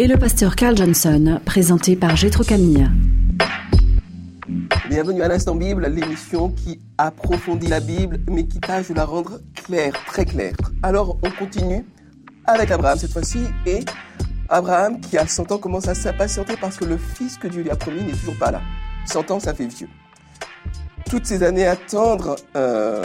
et 0.00 0.06
le 0.06 0.16
pasteur 0.16 0.56
Carl 0.56 0.74
Johnson, 0.74 1.42
présenté 1.44 1.94
par 1.94 2.16
Gétro 2.16 2.42
Camille. 2.42 2.88
Bienvenue 4.88 5.20
à 5.20 5.28
l'Instant 5.28 5.54
Bible, 5.54 5.86
l'émission 5.88 6.48
qui 6.48 6.80
approfondit 6.96 7.66
la 7.66 7.80
Bible, 7.80 8.18
mais 8.30 8.46
qui 8.46 8.60
tâche 8.60 8.88
de 8.88 8.94
la 8.94 9.04
rendre 9.04 9.40
claire, 9.54 9.92
très 10.06 10.24
claire. 10.24 10.54
Alors, 10.82 11.18
on 11.22 11.30
continue 11.30 11.84
avec 12.46 12.70
Abraham 12.70 12.98
cette 12.98 13.12
fois-ci, 13.12 13.40
et 13.66 13.80
Abraham, 14.48 15.02
qui 15.02 15.18
a 15.18 15.26
100 15.26 15.52
ans, 15.52 15.58
commence 15.58 15.86
à 15.86 15.94
s'impatienter 15.94 16.54
parce 16.58 16.78
que 16.78 16.86
le 16.86 16.96
fils 16.96 17.36
que 17.36 17.48
Dieu 17.48 17.62
lui 17.62 17.70
a 17.70 17.76
promis 17.76 18.02
n'est 18.02 18.12
toujours 18.12 18.38
pas 18.38 18.50
là. 18.50 18.62
100 19.04 19.30
ans, 19.32 19.38
ça 19.38 19.52
fait 19.52 19.66
vieux. 19.66 19.88
Toutes 21.10 21.26
ces 21.26 21.42
années 21.42 21.66
à 21.66 21.72
attendre, 21.72 22.36
euh, 22.56 23.04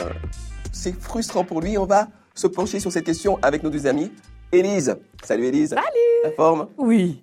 c'est 0.72 0.98
frustrant 0.98 1.44
pour 1.44 1.60
lui. 1.60 1.76
On 1.76 1.84
va 1.84 2.08
se 2.34 2.46
pencher 2.46 2.80
sur 2.80 2.90
cette 2.90 3.04
question 3.04 3.38
avec 3.42 3.62
nos 3.62 3.68
deux 3.68 3.86
amis. 3.86 4.10
Élise. 4.50 4.96
Salut 5.22 5.44
Élise. 5.44 5.70
Salut. 5.74 6.05
La 6.26 6.32
forme 6.32 6.68
Oui. 6.76 7.22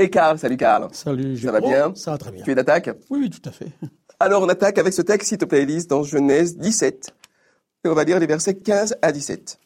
Et 0.00 0.10
Karl. 0.10 0.36
Salut 0.36 0.56
Karl. 0.56 0.88
Salut. 0.92 1.38
Ça 1.38 1.52
va 1.52 1.60
bien? 1.60 1.94
Ça 1.94 2.10
va 2.10 2.18
très 2.18 2.32
bien. 2.32 2.42
Tu 2.42 2.50
es 2.50 2.54
d'attaque? 2.56 2.90
Oui, 3.08 3.20
oui, 3.20 3.30
tout 3.30 3.48
à 3.48 3.52
fait. 3.52 3.68
Alors 4.20 4.42
on 4.42 4.48
attaque 4.48 4.78
avec 4.78 4.92
ce 4.92 5.02
texte, 5.02 5.28
s'il 5.28 5.38
te 5.38 5.44
plaît 5.44 5.62
Élise, 5.62 5.86
dans 5.86 6.02
Genèse 6.02 6.56
17. 6.58 7.14
Et 7.84 7.88
on 7.88 7.94
va 7.94 8.02
lire 8.02 8.18
les 8.18 8.26
versets 8.26 8.56
15 8.56 8.96
à 9.00 9.12
17. 9.12 9.60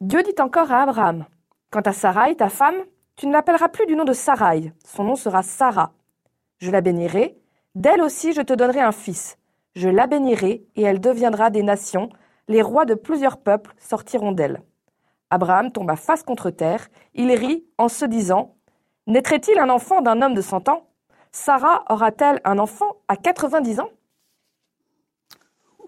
Dieu 0.00 0.22
dit 0.22 0.40
encore 0.40 0.70
à 0.70 0.82
Abraham 0.82 1.24
Quant 1.70 1.80
à 1.80 1.92
Sarai, 1.92 2.36
ta 2.36 2.48
femme, 2.48 2.76
tu 3.16 3.26
ne 3.26 3.32
l'appelleras 3.32 3.68
plus 3.68 3.86
du 3.86 3.96
nom 3.96 4.04
de 4.04 4.12
Sarai, 4.12 4.72
son 4.84 5.02
nom 5.02 5.16
sera 5.16 5.42
Sarah. 5.42 5.92
Je 6.58 6.70
la 6.70 6.80
bénirai, 6.80 7.36
d'elle 7.74 8.02
aussi 8.02 8.32
je 8.32 8.42
te 8.42 8.52
donnerai 8.52 8.80
un 8.80 8.92
fils. 8.92 9.36
Je 9.74 9.88
la 9.88 10.06
bénirai, 10.06 10.64
et 10.76 10.82
elle 10.82 11.00
deviendra 11.00 11.50
des 11.50 11.64
nations, 11.64 12.08
les 12.46 12.62
rois 12.62 12.84
de 12.84 12.94
plusieurs 12.94 13.38
peuples 13.38 13.74
sortiront 13.78 14.32
d'elle. 14.32 14.62
Abraham 15.30 15.70
tomba 15.72 15.96
face 15.96 16.22
contre 16.22 16.50
terre, 16.50 16.88
il 17.14 17.30
rit 17.32 17.66
en 17.76 17.88
se 17.88 18.04
disant 18.04 18.56
Naîtrait-il 19.06 19.58
un 19.58 19.68
enfant 19.68 20.02
d'un 20.02 20.20
homme 20.22 20.34
de 20.34 20.42
cent 20.42 20.68
ans? 20.68 20.88
Sarah 21.32 21.84
aura-t-elle 21.90 22.40
un 22.44 22.58
enfant 22.58 22.96
à 23.08 23.16
90 23.16 23.80
ans? 23.80 23.90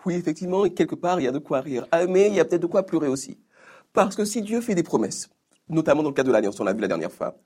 Oui, 0.07 0.15
effectivement, 0.15 0.69
quelque 0.69 0.95
part, 0.95 1.21
il 1.21 1.25
y 1.25 1.29
a 1.29 1.33
de 1.33 1.39
quoi 1.39 1.61
rire. 1.61 1.87
Ah, 1.93 2.07
mais 2.07 2.29
il 2.29 2.35
y 2.35 2.41
a 2.41 2.45
peut-être 2.45 2.63
de 2.63 2.67
quoi 2.67 2.85
pleurer 2.85 3.09
aussi. 3.09 3.39
Parce 3.93 4.17
que 4.17 4.25
si 4.25 4.43
Dieu 4.43 4.61
fait 4.61 4.75
des 4.75 4.83
promesses, 4.83 5.29
notamment 5.69 6.03
dans 6.03 6.11
le 6.11 6.15
cas 6.15 6.23
de 6.23 6.33
l'Alliance, 6.33 6.59
on 6.61 6.65
l'a 6.65 6.73
vu 6.73 6.81
la 6.81 6.89
dernière 6.89 7.13
fois, 7.13 7.37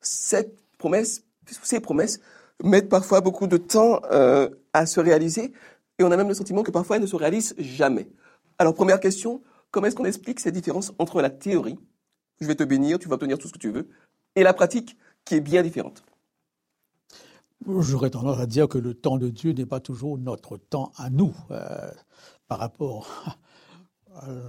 cette 0.00 0.56
promesse, 0.78 1.24
ces 1.46 1.80
promesses 1.80 2.20
mettent 2.62 2.88
parfois 2.88 3.20
beaucoup 3.20 3.46
de 3.46 3.56
temps 3.56 4.00
euh, 4.12 4.48
à 4.72 4.86
se 4.86 5.00
réaliser, 5.00 5.52
et 5.98 6.04
on 6.04 6.10
a 6.12 6.16
même 6.16 6.28
le 6.28 6.34
sentiment 6.34 6.62
que 6.62 6.70
parfois 6.70 6.96
elles 6.96 7.02
ne 7.02 7.08
se 7.08 7.16
réalisent 7.16 7.54
jamais. 7.58 8.08
Alors, 8.58 8.74
première 8.74 9.00
question, 9.00 9.42
comment 9.70 9.86
est-ce 9.86 9.96
qu'on 9.96 10.04
explique 10.04 10.40
cette 10.40 10.54
différence 10.54 10.92
entre 10.98 11.20
la 11.22 11.30
théorie, 11.30 11.78
je 12.40 12.46
vais 12.46 12.54
te 12.54 12.64
bénir, 12.64 12.98
tu 12.98 13.08
vas 13.08 13.14
obtenir 13.14 13.38
tout 13.38 13.48
ce 13.48 13.52
que 13.52 13.58
tu 13.58 13.70
veux, 13.70 13.88
et 14.36 14.42
la 14.42 14.54
pratique, 14.54 14.96
qui 15.24 15.34
est 15.34 15.40
bien 15.40 15.62
différente? 15.62 16.02
J'aurais 17.66 18.10
tendance 18.10 18.38
à 18.38 18.46
dire 18.46 18.68
que 18.68 18.78
le 18.78 18.94
temps 18.94 19.18
de 19.18 19.28
Dieu 19.28 19.52
n'est 19.52 19.66
pas 19.66 19.80
toujours 19.80 20.16
notre 20.16 20.56
temps 20.56 20.92
à 20.96 21.10
nous, 21.10 21.34
euh, 21.50 21.90
par 22.46 22.58
rapport 22.58 23.36
euh, 24.26 24.48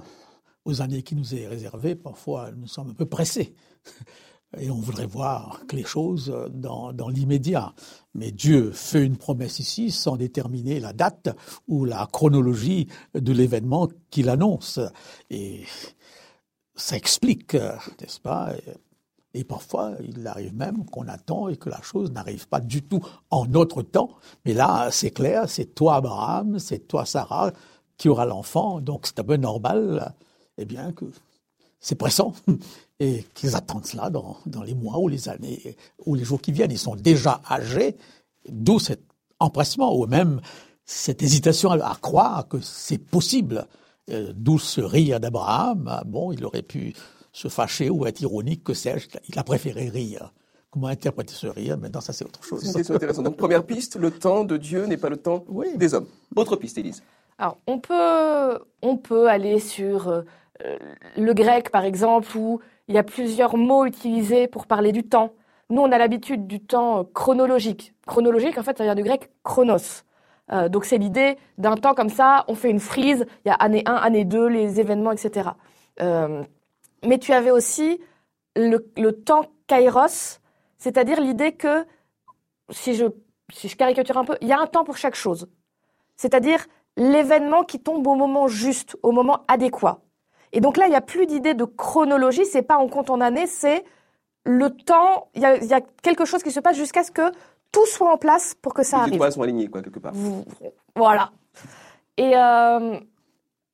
aux 0.65 0.81
années 0.81 1.03
qui 1.03 1.15
nous 1.15 1.35
est 1.35 1.47
réservées. 1.47 1.95
Parfois, 1.95 2.51
nous 2.51 2.67
sommes 2.67 2.91
un 2.91 2.93
peu 2.93 3.05
pressés. 3.05 3.55
Et 4.57 4.71
on 4.71 4.75
voudrait 4.75 5.05
voir 5.05 5.61
que 5.67 5.75
les 5.75 5.83
choses 5.83 6.33
dans, 6.49 6.91
l'immédiat. 7.09 7.73
Mais 8.15 8.31
Dieu 8.31 8.71
fait 8.71 9.05
une 9.05 9.17
promesse 9.17 9.59
ici 9.59 9.91
sans 9.91 10.17
déterminer 10.17 10.79
la 10.79 10.91
date 10.91 11.29
ou 11.67 11.85
la 11.85 12.07
chronologie 12.11 12.87
de 13.13 13.31
l'événement 13.31 13.87
qu'il 14.09 14.27
annonce. 14.29 14.79
Et 15.29 15.65
ça 16.75 16.97
explique, 16.97 17.53
n'est-ce 17.53 18.19
pas? 18.19 18.53
Et 19.35 19.43
parfois, 19.43 19.93
il 20.03 20.25
arrive 20.25 20.55
même 20.55 20.83
qu'on 20.85 21.07
attend 21.07 21.49
et 21.49 21.57
que 21.57 21.69
la 21.69 21.81
chose 21.83 22.11
n'arrive 22.11 22.47
pas 22.47 22.59
du 22.59 22.81
tout 22.81 23.01
en 23.29 23.45
notre 23.45 23.83
temps. 23.83 24.15
Mais 24.45 24.53
là, 24.53 24.89
c'est 24.91 25.11
clair, 25.11 25.47
c'est 25.47 25.75
toi 25.75 25.97
Abraham, 25.97 26.57
c'est 26.57 26.87
toi 26.87 27.05
Sarah 27.05 27.51
qui 27.97 28.09
aura 28.09 28.25
l'enfant. 28.25 28.81
Donc 28.81 29.05
c'est 29.05 29.19
un 29.19 29.23
peu 29.23 29.37
normal, 29.37 30.15
eh 30.57 30.65
bien, 30.65 30.91
que 30.91 31.05
c'est 31.79 31.95
pressant 31.95 32.33
et 32.99 33.25
qu'ils 33.33 33.55
attendent 33.55 33.85
cela 33.85 34.09
dans, 34.09 34.37
dans, 34.45 34.63
les 34.63 34.75
mois 34.75 34.99
ou 34.99 35.07
les 35.07 35.29
années 35.29 35.77
ou 36.05 36.15
les 36.15 36.23
jours 36.23 36.41
qui 36.41 36.51
viennent. 36.51 36.71
Ils 36.71 36.77
sont 36.77 36.95
déjà 36.95 37.41
âgés, 37.49 37.95
d'où 38.49 38.79
cet 38.79 39.01
empressement 39.39 39.95
ou 39.97 40.05
même 40.05 40.41
cette 40.85 41.21
hésitation 41.21 41.71
à, 41.71 41.97
croire 42.01 42.47
que 42.47 42.59
c'est 42.59 42.97
possible. 42.97 43.67
Euh, 44.09 44.33
d'où 44.35 44.57
ce 44.57 44.81
rire 44.81 45.19
d'Abraham. 45.19 46.01
Bon, 46.07 46.31
il 46.31 46.43
aurait 46.43 46.63
pu 46.63 46.93
se 47.31 47.47
fâcher 47.47 47.91
ou 47.91 48.07
être 48.07 48.21
ironique, 48.21 48.63
que 48.63 48.73
sais-je. 48.73 49.07
Il 49.27 49.37
a 49.37 49.43
préféré 49.43 49.87
rire. 49.87 50.33
Comment 50.71 50.87
interpréter 50.87 51.33
ce 51.33 51.45
rire? 51.45 51.77
Maintenant, 51.77 52.01
ça, 52.01 52.11
c'est 52.11 52.25
autre 52.25 52.43
chose. 52.43 52.61
C'est 52.61 52.69
une 52.69 52.73
question 52.73 52.95
intéressante. 52.95 53.25
Donc, 53.25 53.37
première 53.37 53.63
piste, 53.63 53.97
le 53.97 54.09
temps 54.09 54.43
de 54.43 54.57
Dieu 54.57 54.85
n'est 54.85 54.97
pas 54.97 55.09
le 55.09 55.17
temps 55.17 55.43
oui. 55.47 55.67
des 55.75 55.93
hommes. 55.93 56.07
Autre 56.35 56.55
piste, 56.55 56.77
Élise. 56.79 57.03
Alors, 57.37 57.57
on 57.67 57.79
peut, 57.79 58.59
on 58.81 58.97
peut 58.97 59.29
aller 59.29 59.59
sur 59.59 60.07
euh, 60.09 60.23
le 61.15 61.33
grec, 61.33 61.69
par 61.69 61.85
exemple, 61.85 62.35
où 62.35 62.59
il 62.89 62.95
y 62.95 62.97
a 62.97 63.03
plusieurs 63.03 63.55
mots 63.55 63.85
utilisés 63.85 64.47
pour 64.47 64.65
parler 64.65 64.91
du 64.91 65.03
temps. 65.03 65.31
Nous, 65.69 65.79
on 65.79 65.91
a 65.91 65.97
l'habitude 65.99 66.47
du 66.47 66.59
temps 66.59 67.05
chronologique. 67.05 67.93
Chronologique, 68.07 68.57
en 68.57 68.63
fait, 68.63 68.79
ça 68.79 68.83
vient 68.83 68.95
du 68.95 69.03
grec 69.03 69.29
chronos. 69.43 70.03
Euh, 70.51 70.69
donc, 70.69 70.85
c'est 70.85 70.97
l'idée 70.97 71.37
d'un 71.59 71.75
temps 71.75 71.93
comme 71.93 72.09
ça, 72.09 72.43
on 72.47 72.55
fait 72.55 72.71
une 72.71 72.79
frise, 72.79 73.27
il 73.45 73.49
y 73.49 73.51
a 73.51 73.53
année 73.53 73.83
1, 73.85 73.93
année 73.93 74.25
2, 74.25 74.47
les 74.47 74.79
événements, 74.79 75.11
etc. 75.11 75.51
Euh, 76.01 76.43
mais 77.05 77.19
tu 77.19 77.31
avais 77.31 77.51
aussi 77.51 78.01
le, 78.55 78.91
le 78.97 79.11
temps 79.11 79.43
kairos, 79.67 80.39
c'est-à-dire 80.79 81.21
l'idée 81.21 81.51
que, 81.51 81.85
si 82.71 82.95
je, 82.95 83.05
si 83.53 83.67
je 83.67 83.75
caricature 83.75 84.17
un 84.17 84.25
peu, 84.25 84.35
il 84.41 84.47
y 84.47 84.51
a 84.51 84.59
un 84.59 84.65
temps 84.65 84.83
pour 84.83 84.97
chaque 84.97 85.15
chose. 85.15 85.47
C'est-à-dire 86.15 86.65
l'événement 86.97 87.63
qui 87.63 87.79
tombe 87.79 88.07
au 88.07 88.15
moment 88.15 88.47
juste, 88.47 88.97
au 89.03 89.11
moment 89.11 89.45
adéquat. 89.47 90.01
Et 90.51 90.61
donc 90.61 90.77
là, 90.77 90.85
il 90.87 90.89
n'y 90.89 90.95
a 90.95 91.01
plus 91.01 91.25
d'idée 91.25 91.53
de 91.53 91.65
chronologie, 91.65 92.45
c'est 92.45 92.61
pas 92.61 92.77
on 92.77 92.87
compte 92.87 93.09
en 93.09 93.21
années, 93.21 93.47
c'est 93.47 93.83
le 94.45 94.69
temps, 94.69 95.29
il 95.35 95.41
y, 95.41 95.45
a, 95.45 95.57
il 95.57 95.65
y 95.65 95.73
a, 95.73 95.81
quelque 95.81 96.25
chose 96.25 96.41
qui 96.41 96.51
se 96.51 96.59
passe 96.59 96.75
jusqu'à 96.75 97.03
ce 97.03 97.11
que 97.11 97.31
tout 97.71 97.85
soit 97.85 98.11
en 98.11 98.17
place 98.17 98.55
pour 98.55 98.73
que 98.73 98.83
ça 98.83 98.97
Les 98.97 99.01
arrive. 99.01 99.13
étoiles 99.15 99.31
sont 99.31 99.41
alignées, 99.41 99.67
quoi, 99.67 99.81
quelque 99.81 99.99
part. 99.99 100.13
Voilà. 100.95 101.31
Et 102.17 102.35
euh, 102.35 102.99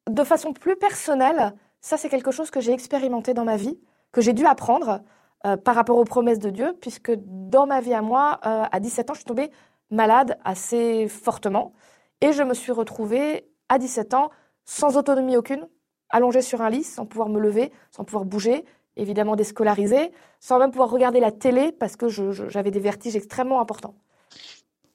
de 0.09 0.23
façon 0.23 0.53
plus 0.53 0.75
personnelle, 0.75 1.53
ça, 1.81 1.97
c'est 1.97 2.09
quelque 2.09 2.31
chose 2.31 2.51
que 2.51 2.59
j'ai 2.59 2.73
expérimenté 2.73 3.33
dans 3.33 3.45
ma 3.45 3.57
vie, 3.57 3.79
que 4.11 4.21
j'ai 4.21 4.33
dû 4.33 4.45
apprendre 4.45 5.01
euh, 5.45 5.57
par 5.57 5.75
rapport 5.75 5.97
aux 5.97 6.03
promesses 6.03 6.39
de 6.39 6.49
Dieu, 6.49 6.75
puisque 6.81 7.11
dans 7.15 7.67
ma 7.67 7.79
vie 7.79 7.93
à 7.93 8.01
moi, 8.01 8.39
euh, 8.45 8.63
à 8.71 8.79
17 8.79 9.09
ans, 9.09 9.13
je 9.13 9.19
suis 9.19 9.25
tombée 9.25 9.51
malade 9.91 10.37
assez 10.43 11.07
fortement. 11.07 11.73
Et 12.21 12.33
je 12.33 12.43
me 12.43 12.53
suis 12.53 12.71
retrouvée 12.71 13.47
à 13.69 13.77
17 13.77 14.13
ans 14.13 14.29
sans 14.65 14.97
autonomie 14.97 15.37
aucune, 15.37 15.67
allongée 16.09 16.41
sur 16.41 16.61
un 16.61 16.69
lit, 16.69 16.83
sans 16.83 17.05
pouvoir 17.05 17.29
me 17.29 17.39
lever, 17.39 17.71
sans 17.91 18.03
pouvoir 18.03 18.25
bouger, 18.25 18.65
évidemment 18.95 19.35
déscolarisée, 19.35 20.11
sans 20.39 20.59
même 20.59 20.71
pouvoir 20.71 20.89
regarder 20.89 21.19
la 21.19 21.31
télé 21.31 21.71
parce 21.71 21.95
que 21.95 22.07
j'avais 22.09 22.71
des 22.71 22.79
vertiges 22.79 23.15
extrêmement 23.15 23.59
importants. 23.59 23.95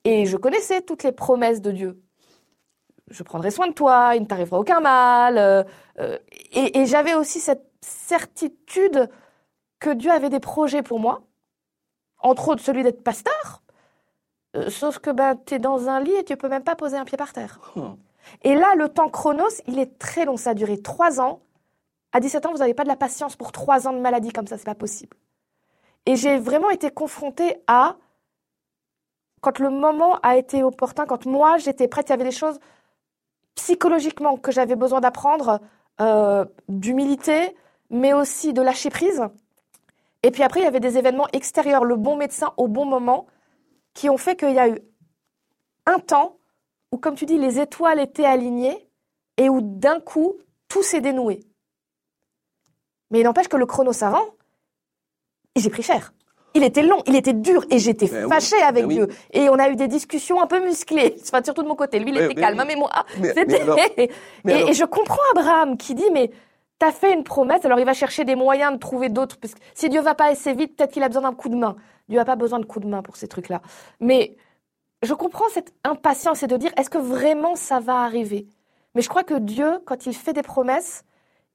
Et 0.04 0.26
je 0.26 0.36
connaissais 0.36 0.80
toutes 0.80 1.02
les 1.02 1.12
promesses 1.12 1.60
de 1.60 1.70
Dieu 1.70 2.02
je 3.10 3.22
prendrai 3.22 3.50
soin 3.50 3.66
de 3.66 3.72
toi, 3.72 4.12
il 4.14 4.22
ne 4.22 4.26
t'arrivera 4.26 4.58
aucun 4.58 4.80
mal. 4.80 5.36
Euh, 5.36 5.64
euh, 5.98 6.18
et, 6.52 6.86
j'avais 6.86 7.14
aussi 7.14 7.40
cette 7.40 7.66
certitude 7.80 9.10
que 9.78 9.90
Dieu 9.90 10.10
avait 10.10 10.30
des 10.30 10.40
projets 10.40 10.82
pour 10.82 11.00
moi, 11.00 11.22
entre 12.18 12.48
autres 12.48 12.62
celui 12.62 12.82
d'être 12.82 13.02
pasteur. 13.02 13.62
Euh, 14.56 14.70
sauf 14.70 14.98
que 14.98 15.10
ben, 15.10 15.36
tu 15.44 15.54
es 15.54 15.58
dans 15.58 15.88
un 15.88 16.00
lit 16.00 16.14
et 16.14 16.24
tu 16.24 16.36
peux 16.36 16.48
même 16.48 16.64
pas 16.64 16.76
poser 16.76 16.96
un 16.96 17.04
pied 17.04 17.18
par 17.18 17.32
terre. 17.32 17.60
Et 18.42 18.54
là, 18.54 18.74
le 18.76 18.88
temps 18.88 19.08
chronos, 19.08 19.62
il 19.66 19.78
est 19.78 19.98
très 19.98 20.24
long. 20.24 20.36
Ça 20.36 20.50
a 20.50 20.54
duré 20.54 20.80
trois 20.80 21.20
ans. 21.20 21.40
À 22.12 22.20
17 22.20 22.46
ans, 22.46 22.52
vous 22.52 22.58
n'avez 22.58 22.74
pas 22.74 22.82
de 22.82 22.88
la 22.88 22.96
patience 22.96 23.36
pour 23.36 23.52
trois 23.52 23.86
ans 23.86 23.92
de 23.92 24.00
maladie 24.00 24.32
comme 24.32 24.46
ça, 24.46 24.58
c'est 24.58 24.64
pas 24.64 24.74
possible. 24.74 25.16
Et 26.06 26.16
j'ai 26.16 26.38
vraiment 26.38 26.70
été 26.70 26.90
confrontée 26.90 27.56
à, 27.66 27.96
quand 29.40 29.58
le 29.58 29.70
moment 29.70 30.18
a 30.22 30.36
été 30.36 30.62
opportun, 30.62 31.06
quand 31.06 31.26
moi 31.26 31.58
j'étais 31.58 31.88
prête, 31.88 32.08
il 32.08 32.10
y 32.10 32.14
avait 32.14 32.24
des 32.24 32.30
choses 32.30 32.58
psychologiquement 33.54 34.36
que 34.36 34.50
j'avais 34.50 34.76
besoin 34.76 35.00
d'apprendre, 35.00 35.60
euh, 36.00 36.44
d'humilité, 36.68 37.54
mais 37.90 38.12
aussi 38.12 38.52
de 38.52 38.62
lâcher 38.62 38.90
prise. 38.90 39.22
Et 40.22 40.30
puis 40.30 40.42
après, 40.42 40.60
il 40.60 40.64
y 40.64 40.66
avait 40.66 40.80
des 40.80 40.98
événements 40.98 41.28
extérieurs, 41.32 41.84
le 41.84 41.96
bon 41.96 42.16
médecin 42.16 42.52
au 42.56 42.68
bon 42.68 42.86
moment, 42.86 43.26
qui 43.94 44.08
ont 44.08 44.16
fait 44.16 44.36
qu'il 44.36 44.54
y 44.54 44.58
a 44.58 44.68
eu 44.68 44.78
un 45.86 45.98
temps 45.98 46.39
où, 46.92 46.98
comme 46.98 47.14
tu 47.14 47.26
dis, 47.26 47.38
les 47.38 47.60
étoiles 47.60 48.00
étaient 48.00 48.24
alignées 48.24 48.88
et 49.36 49.48
où 49.48 49.60
d'un 49.60 50.00
coup, 50.00 50.36
tout 50.68 50.82
s'est 50.82 51.00
dénoué. 51.00 51.40
Mais 53.10 53.20
il 53.20 53.24
n'empêche 53.24 53.48
que 53.48 53.56
le 53.56 53.66
chrono 53.66 53.92
savant, 53.92 54.24
j'ai 55.56 55.70
pris 55.70 55.82
cher. 55.82 56.12
Il 56.54 56.64
était 56.64 56.82
long, 56.82 57.00
il 57.06 57.14
était 57.14 57.32
dur 57.32 57.64
et 57.70 57.78
j'étais 57.78 58.06
Ben 58.08 58.24
oui, 58.24 58.28
fâchée 58.28 58.60
avec 58.62 58.82
ben 58.84 58.88
oui. 58.88 58.94
Dieu. 58.96 59.08
Et 59.32 59.48
on 59.48 59.54
a 59.54 59.68
eu 59.70 59.76
des 59.76 59.86
discussions 59.86 60.40
un 60.40 60.46
peu 60.46 60.60
musclées, 60.64 61.16
enfin, 61.22 61.42
surtout 61.44 61.62
de 61.62 61.68
mon 61.68 61.76
côté. 61.76 62.00
Lui, 62.00 62.10
il 62.10 62.16
Ouais, 62.18 62.24
était 62.24 62.34
calme, 62.34 62.58
oui. 62.58 62.64
mais 62.66 62.76
moi, 62.76 62.90
c'était... 63.22 64.10
et 64.48 64.72
je 64.72 64.84
comprends 64.84 65.22
Abraham 65.36 65.76
qui 65.76 65.94
dit, 65.94 66.10
mais 66.12 66.30
t'as 66.80 66.90
fait 66.90 67.12
une 67.12 67.22
promesse, 67.22 67.64
alors 67.64 67.78
il 67.78 67.84
va 67.86 67.94
chercher 67.94 68.24
des 68.24 68.34
moyens 68.34 68.72
de 68.72 68.78
trouver 68.78 69.08
d'autres, 69.10 69.36
parce 69.38 69.54
que 69.54 69.60
si 69.74 69.88
Dieu 69.88 70.00
va 70.00 70.14
pas 70.16 70.26
assez 70.26 70.52
vite, 70.54 70.76
peut-être 70.76 70.90
qu'il 70.92 71.02
a 71.04 71.08
besoin 71.08 71.22
d'un 71.22 71.34
coup 71.34 71.48
de 71.50 71.56
main. 71.56 71.76
Dieu 72.08 72.18
n'a 72.18 72.24
pas 72.24 72.36
besoin 72.36 72.58
de 72.58 72.64
coup 72.64 72.80
de 72.80 72.88
main 72.88 73.02
pour 73.02 73.16
ces 73.16 73.28
trucs-là. 73.28 73.62
Mais 74.00 74.36
je 75.02 75.14
comprends 75.14 75.48
cette 75.48 75.72
impatience 75.84 76.42
et 76.42 76.46
de 76.46 76.56
dire, 76.56 76.72
est-ce 76.76 76.90
que 76.90 76.98
vraiment 76.98 77.54
ça 77.54 77.80
va 77.80 78.02
arriver? 78.02 78.46
Mais 78.94 79.02
je 79.02 79.08
crois 79.08 79.24
que 79.24 79.34
Dieu, 79.34 79.80
quand 79.86 80.06
il 80.06 80.14
fait 80.14 80.32
des 80.32 80.42
promesses, 80.42 81.04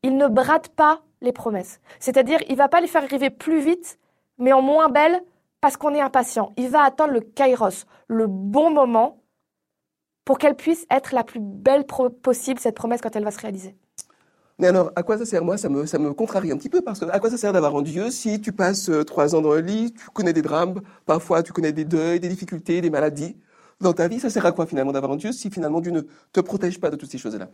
il 0.03 0.17
ne 0.17 0.27
brade 0.27 0.69
pas 0.69 1.01
les 1.21 1.31
promesses. 1.31 1.79
C'est-à-dire, 1.99 2.39
il 2.49 2.55
va 2.55 2.67
pas 2.67 2.81
les 2.81 2.87
faire 2.87 3.03
arriver 3.03 3.29
plus 3.29 3.59
vite, 3.59 3.99
mais 4.37 4.53
en 4.53 4.61
moins 4.61 4.89
belles, 4.89 5.21
parce 5.61 5.77
qu'on 5.77 5.93
est 5.93 6.01
impatient. 6.01 6.53
Il 6.57 6.69
va 6.69 6.83
attendre 6.83 7.13
le 7.13 7.21
kairos, 7.21 7.85
le 8.07 8.27
bon 8.27 8.69
moment, 8.71 9.21
pour 10.23 10.37
qu'elle 10.37 10.55
puisse 10.55 10.85
être 10.89 11.13
la 11.13 11.23
plus 11.23 11.39
belle 11.39 11.85
possible, 11.85 12.59
cette 12.59 12.75
promesse, 12.75 13.01
quand 13.01 13.15
elle 13.15 13.23
va 13.23 13.31
se 13.31 13.39
réaliser. 13.39 13.75
Mais 14.57 14.67
alors, 14.67 14.91
à 14.95 15.03
quoi 15.03 15.17
ça 15.17 15.25
sert? 15.25 15.43
Moi, 15.43 15.57
ça 15.57 15.67
me, 15.67 15.85
ça 15.85 15.99
me 15.99 16.13
contrarie 16.13 16.51
un 16.51 16.57
petit 16.57 16.69
peu 16.69 16.81
parce 16.81 16.99
que 16.99 17.05
à 17.05 17.19
quoi 17.19 17.29
ça 17.29 17.37
sert 17.37 17.51
d'avoir 17.51 17.75
un 17.75 17.81
Dieu 17.81 18.09
si 18.09 18.39
tu 18.39 18.53
passes 18.53 18.89
euh, 18.89 19.03
trois 19.03 19.35
ans 19.35 19.41
dans 19.41 19.53
le 19.53 19.59
lit, 19.59 19.93
tu 19.93 20.09
connais 20.13 20.31
des 20.31 20.41
drames, 20.41 20.81
parfois 21.05 21.43
tu 21.43 21.51
connais 21.51 21.73
des 21.73 21.83
deuils, 21.83 22.19
des 22.19 22.29
difficultés, 22.29 22.81
des 22.81 22.89
maladies? 22.89 23.35
Dans 23.81 23.91
ta 23.91 24.07
vie, 24.07 24.21
ça 24.21 24.29
sert 24.29 24.45
à 24.45 24.53
quoi 24.53 24.65
finalement 24.65 24.93
d'avoir 24.93 25.11
un 25.11 25.17
Dieu 25.17 25.33
si 25.33 25.49
finalement 25.49 25.81
Dieu 25.81 25.91
ne 25.91 26.01
te 26.31 26.39
protège 26.39 26.79
pas 26.79 26.89
de 26.89 26.95
toutes 26.95 27.11
ces 27.11 27.17
choses-là? 27.17 27.49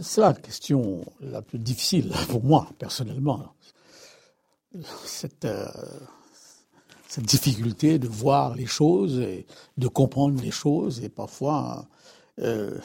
C'est 0.00 0.20
la 0.20 0.32
question 0.32 1.04
la 1.20 1.42
plus 1.42 1.58
difficile 1.58 2.12
pour 2.28 2.42
moi, 2.42 2.68
personnellement. 2.78 3.54
Cette, 5.04 5.44
euh, 5.44 5.66
cette 7.06 7.26
difficulté 7.26 8.00
de 8.00 8.08
voir 8.08 8.56
les 8.56 8.66
choses 8.66 9.20
et 9.20 9.46
de 9.76 9.86
comprendre 9.86 10.42
les 10.42 10.50
choses. 10.50 11.04
Et 11.04 11.08
parfois, 11.08 11.86
euh, 12.40 12.76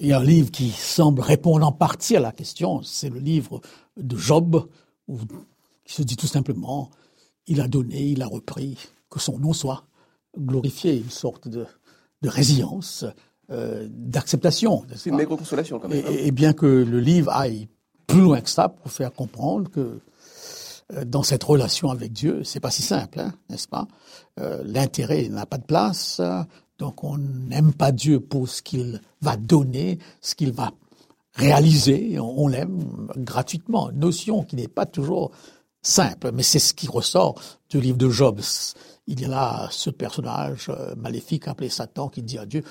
il 0.00 0.08
y 0.08 0.12
a 0.12 0.18
un 0.18 0.24
livre 0.24 0.50
qui 0.50 0.70
semble 0.70 1.20
répondre 1.20 1.66
en 1.66 1.72
partie 1.72 2.16
à 2.16 2.20
la 2.20 2.32
question. 2.32 2.82
C'est 2.82 3.08
le 3.10 3.18
livre 3.20 3.60
de 3.96 4.16
Job, 4.16 4.68
où, 5.08 5.18
qui 5.84 5.94
se 5.94 6.02
dit 6.02 6.16
tout 6.16 6.26
simplement, 6.26 6.90
il 7.46 7.60
a 7.60 7.68
donné, 7.68 8.02
il 8.02 8.22
a 8.22 8.26
repris, 8.26 8.76
que 9.10 9.20
son 9.20 9.38
nom 9.38 9.52
soit 9.52 9.84
glorifié, 10.38 10.96
une 10.96 11.10
sorte 11.10 11.48
de, 11.48 11.66
de 12.22 12.28
résilience, 12.28 13.04
euh, 13.50 13.86
d'acceptation. 13.90 14.84
C'est 14.96 15.10
une 15.10 15.16
maigre 15.16 15.36
consolation 15.36 15.78
quand 15.78 15.88
même. 15.88 16.02
hein. 16.06 16.10
et, 16.10 16.28
et 16.28 16.30
bien 16.30 16.52
que 16.54 16.66
le 16.66 17.00
livre 17.00 17.30
aille 17.32 17.68
plus 18.06 18.20
loin 18.22 18.40
que 18.40 18.48
ça 18.50 18.68
pour 18.68 18.90
faire 18.90 19.12
comprendre 19.12 19.70
que 19.70 19.98
euh, 20.94 21.04
dans 21.04 21.22
cette 21.22 21.44
relation 21.44 21.90
avec 21.90 22.12
Dieu, 22.12 22.44
c'est 22.44 22.60
pas 22.60 22.70
si 22.70 22.82
simple, 22.82 23.20
hein, 23.20 23.34
n'est-ce 23.50 23.68
pas? 23.68 23.86
Euh, 24.40 24.62
L'intérêt 24.64 25.28
n'a 25.28 25.44
pas 25.46 25.58
de 25.58 25.64
place, 25.64 26.20
donc 26.82 27.04
on 27.04 27.16
n'aime 27.16 27.72
pas 27.72 27.92
Dieu 27.92 28.18
pour 28.18 28.48
ce 28.48 28.60
qu'il 28.60 29.00
va 29.20 29.36
donner, 29.36 30.00
ce 30.20 30.34
qu'il 30.34 30.50
va 30.50 30.72
réaliser, 31.34 32.18
on, 32.18 32.40
on 32.42 32.48
l'aime 32.48 33.06
gratuitement. 33.16 33.90
Notion 33.92 34.42
qui 34.42 34.56
n'est 34.56 34.66
pas 34.66 34.84
toujours 34.84 35.30
simple, 35.80 36.32
mais 36.34 36.42
c'est 36.42 36.58
ce 36.58 36.74
qui 36.74 36.88
ressort 36.88 37.36
du 37.70 37.80
livre 37.80 37.98
de 37.98 38.10
Job. 38.10 38.40
Il 39.06 39.20
y 39.20 39.26
a 39.26 39.28
là 39.28 39.68
ce 39.70 39.90
personnage 39.90 40.66
euh, 40.70 40.96
maléfique 40.96 41.46
appelé 41.46 41.68
Satan 41.68 42.08
qui 42.08 42.20
dit 42.22 42.36
à 42.38 42.46
Dieu, 42.46 42.64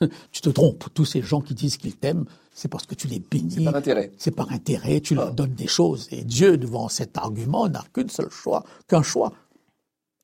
tu 0.32 0.40
te 0.40 0.50
trompes, 0.50 0.86
tous 0.92 1.04
ces 1.04 1.22
gens 1.22 1.40
qui 1.40 1.54
disent 1.54 1.76
qu'ils 1.76 1.94
t'aiment, 1.96 2.24
c'est 2.52 2.66
parce 2.68 2.84
que 2.84 2.96
tu 2.96 3.06
les 3.06 3.20
bénis. 3.20 3.64
Par 3.64 3.76
intérêt. 3.76 4.10
C'est 4.18 4.32
par 4.34 4.50
intérêt, 4.50 5.00
tu 5.00 5.14
leur 5.14 5.28
Ah. 5.28 5.30
donnes 5.30 5.54
des 5.54 5.68
choses. 5.68 6.08
Et 6.10 6.24
Dieu, 6.24 6.56
devant 6.56 6.88
cet 6.88 7.16
argument, 7.16 7.68
n'a 7.68 7.84
qu'une 7.92 8.08
seule 8.10 8.30
choix, 8.30 8.64
qu'un 8.88 9.02
choix. 9.04 9.32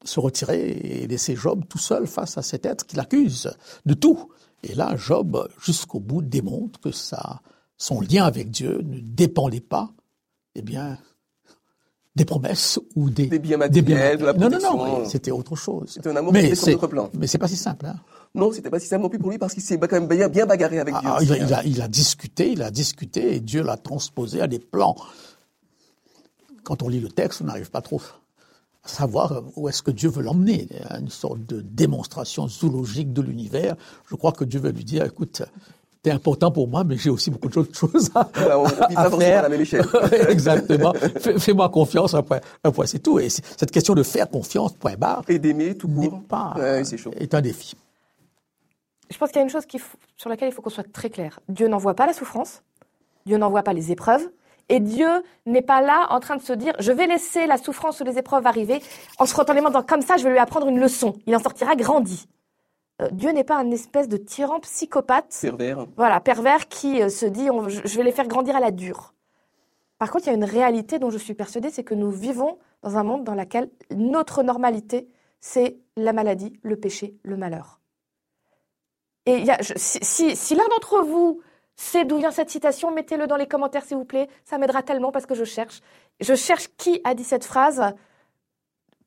Se 0.04 0.20
retirer 0.20 0.70
et 0.70 1.06
laisser 1.08 1.34
Job 1.34 1.64
tout 1.68 1.78
seul 1.78 2.06
face 2.06 2.38
à 2.38 2.42
cet 2.42 2.66
être 2.66 2.86
qui 2.86 2.94
l'accuse 2.96 3.50
de 3.84 3.94
tout. 3.94 4.28
Et 4.62 4.74
là, 4.74 4.94
Job, 4.96 5.48
jusqu'au 5.60 5.98
bout, 6.00 6.22
démontre 6.22 6.80
que 6.80 6.92
ça, 6.92 7.40
son 7.76 8.00
lien 8.00 8.24
avec 8.24 8.50
Dieu 8.50 8.80
ne 8.84 9.00
dépendait 9.00 9.60
pas, 9.60 9.90
eh 10.54 10.62
bien, 10.62 10.98
des 12.16 12.24
promesses 12.24 12.78
ou 12.96 13.10
des, 13.10 13.26
Des 13.26 13.38
biens 13.38 13.56
matériels, 13.56 14.18
de 14.18 14.24
la 14.24 14.32
Non, 14.32 14.38
non, 14.40 14.48
protection. 14.50 14.76
non, 14.76 15.04
c'était 15.08 15.30
autre 15.30 15.54
chose. 15.56 15.90
C'était 15.94 16.08
un 16.10 16.16
amour 16.16 16.32
mais 16.32 16.54
sur 16.54 16.64
c'est, 16.64 16.72
d'autres 16.72 16.86
plans. 16.88 17.10
mais 17.14 17.26
c'est 17.28 17.38
pas 17.38 17.46
si 17.48 17.56
simple, 17.56 17.86
hein. 17.86 17.96
Non, 18.34 18.52
c'était 18.52 18.70
pas 18.70 18.78
si 18.80 18.86
simple 18.86 19.02
non 19.02 19.08
plus 19.08 19.18
pour 19.18 19.30
lui 19.30 19.38
parce 19.38 19.54
qu'il 19.54 19.62
s'est 19.62 19.78
quand 19.78 19.92
même 19.92 20.06
bien, 20.08 20.28
bien 20.28 20.44
bagarré 20.46 20.78
avec 20.80 20.94
Dieu. 20.94 21.08
Ah, 21.10 21.18
il, 21.22 21.32
a, 21.32 21.34
hein. 21.34 21.38
il 21.46 21.54
a- 21.54 21.64
il 21.64 21.82
a 21.82 21.88
discuté, 21.88 22.50
il 22.52 22.62
a 22.62 22.70
discuté, 22.70 23.34
et 23.36 23.40
Dieu 23.40 23.62
l'a 23.62 23.76
transposé 23.76 24.40
à 24.42 24.46
des 24.48 24.58
plans. 24.58 24.96
Quand 26.64 26.82
on 26.82 26.88
lit 26.88 27.00
le 27.00 27.08
texte, 27.08 27.40
on 27.42 27.44
n'arrive 27.44 27.70
pas 27.70 27.80
trop 27.82 28.00
savoir 28.84 29.42
où 29.56 29.68
est-ce 29.68 29.82
que 29.82 29.90
Dieu 29.90 30.08
veut 30.08 30.22
l'emmener. 30.22 30.68
Une 30.98 31.10
sorte 31.10 31.40
de 31.46 31.60
démonstration 31.60 32.48
zoologique 32.48 33.12
de 33.12 33.22
l'univers. 33.22 33.76
Je 34.10 34.14
crois 34.14 34.32
que 34.32 34.44
Dieu 34.44 34.60
veut 34.60 34.70
lui 34.70 34.84
dire, 34.84 35.04
écoute, 35.04 35.42
t'es 36.02 36.10
important 36.10 36.50
pour 36.50 36.68
moi, 36.68 36.84
mais 36.84 36.96
j'ai 36.96 37.10
aussi 37.10 37.30
beaucoup 37.30 37.48
d'autres 37.48 37.74
choses 37.78 38.10
à, 38.14 38.28
Voilà, 38.34 38.58
on 38.58 38.64
ne 38.64 38.68
vit 38.68 38.74
à 38.74 38.86
pas 38.86 39.10
forcément 39.10 39.18
faire. 39.18 39.38
à 39.40 39.42
la 39.42 39.48
même 39.48 39.60
échelle. 39.60 39.84
Exactement. 40.30 40.92
Fais- 40.94 41.38
Fais-moi 41.38 41.68
confiance, 41.68 42.14
un 42.14 42.22
point, 42.22 42.40
un 42.64 42.70
point 42.70 42.86
c'est 42.86 43.00
tout. 43.00 43.18
Et 43.18 43.28
cette 43.28 43.70
question 43.70 43.94
de 43.94 44.02
faire 44.02 44.28
confiance, 44.30 44.72
point 44.74 44.94
barre, 44.96 45.22
Et 45.28 45.38
d'aimer 45.38 45.76
tout 45.76 45.88
court. 45.88 46.22
pas, 46.28 46.54
Ouais, 46.56 46.84
c'est 46.84 46.96
chaud. 46.96 47.10
est 47.18 47.34
un 47.34 47.40
défi. 47.42 47.74
Je 49.10 49.16
pense 49.18 49.30
qu'il 49.30 49.36
y 49.38 49.40
a 49.40 49.44
une 49.44 49.50
chose 49.50 49.64
faut- 49.70 49.98
sur 50.16 50.28
laquelle 50.30 50.48
il 50.48 50.52
faut 50.52 50.62
qu'on 50.62 50.70
soit 50.70 50.90
très 50.92 51.10
clair. 51.10 51.40
Dieu 51.48 51.66
n'envoie 51.68 51.94
pas 51.94 52.06
la 52.06 52.12
souffrance, 52.12 52.62
Dieu 53.26 53.38
n'envoie 53.38 53.62
pas 53.62 53.72
les 53.72 53.90
épreuves, 53.90 54.28
et 54.68 54.80
Dieu 54.80 55.08
n'est 55.46 55.62
pas 55.62 55.80
là 55.80 56.06
en 56.10 56.20
train 56.20 56.36
de 56.36 56.42
se 56.42 56.52
dire 56.52 56.74
je 56.78 56.92
vais 56.92 57.06
laisser 57.06 57.46
la 57.46 57.56
souffrance 57.56 58.00
ou 58.00 58.04
les 58.04 58.18
épreuves 58.18 58.46
arriver 58.46 58.82
en 59.18 59.26
se 59.26 59.32
frottant 59.32 59.52
les 59.54 59.60
mains 59.60 59.70
dans 59.70 59.82
comme 59.82 60.02
ça, 60.02 60.16
je 60.16 60.24
vais 60.24 60.30
lui 60.30 60.38
apprendre 60.38 60.68
une 60.68 60.78
leçon. 60.80 61.14
Il 61.26 61.34
en 61.34 61.40
sortira 61.40 61.74
grandi. 61.76 62.28
Euh, 63.00 63.08
Dieu 63.12 63.30
n'est 63.30 63.44
pas 63.44 63.56
un 63.56 63.70
espèce 63.70 64.08
de 64.08 64.16
tyran 64.16 64.58
psychopathe 64.60 65.36
Pervers. 65.40 65.86
voilà, 65.96 66.20
pervers 66.20 66.68
qui 66.68 67.00
euh, 67.02 67.08
se 67.08 67.26
dit 67.26 67.48
on- 67.50 67.68
je 67.68 67.80
je 67.84 67.96
vais 67.96 68.02
les 68.04 68.12
faire 68.12 68.26
grandir 68.28 68.56
à 68.56 68.60
la 68.60 68.70
dure. 68.72 69.14
Par 69.98 70.10
contre, 70.10 70.26
il 70.26 70.30
y 70.30 70.32
a 70.32 70.36
une 70.36 70.44
réalité 70.44 70.98
dont 70.98 71.10
je 71.10 71.18
suis 71.18 71.34
persuadée, 71.34 71.70
c'est 71.70 71.82
que 71.84 71.94
nous 71.94 72.10
vivons 72.10 72.58
dans 72.82 72.96
un 72.96 73.02
monde 73.04 73.24
dans 73.24 73.34
lequel 73.34 73.70
notre 73.90 74.42
normalité, 74.44 75.08
c'est 75.40 75.78
la 75.96 76.12
maladie, 76.12 76.52
le 76.62 76.76
péché, 76.76 77.16
le 77.24 77.36
malheur. 77.36 77.80
Et 79.26 79.38
il 79.38 79.44
y 79.44 79.50
a, 79.50 79.60
je- 79.60 79.74
si, 79.76 79.98
si- 80.02 80.36
si 80.36 80.54
l'un 80.54 80.66
d'entre 80.68 81.02
vous 81.02 81.40
sait 81.80 82.04
d'où 82.04 82.18
vient 82.18 82.32
cette 82.32 82.50
citation, 82.50 82.90
mettez-le 82.90 83.26
dans 83.28 83.36
les 83.36 83.46
commentaires, 83.46 83.84
s'il 83.84 83.96
vous 83.96 84.04
plaît. 84.04 84.28
Ça 84.44 84.58
m'aidera 84.58 84.82
tellement 84.82 85.12
parce 85.12 85.26
que 85.26 85.34
je 85.34 85.44
cherche. 85.44 85.80
Je 86.20 86.34
cherche 86.34 86.68
qui 86.76 87.00
a 87.04 87.14
dit 87.14 87.24
cette 87.24 87.44
phrase. 87.44 87.82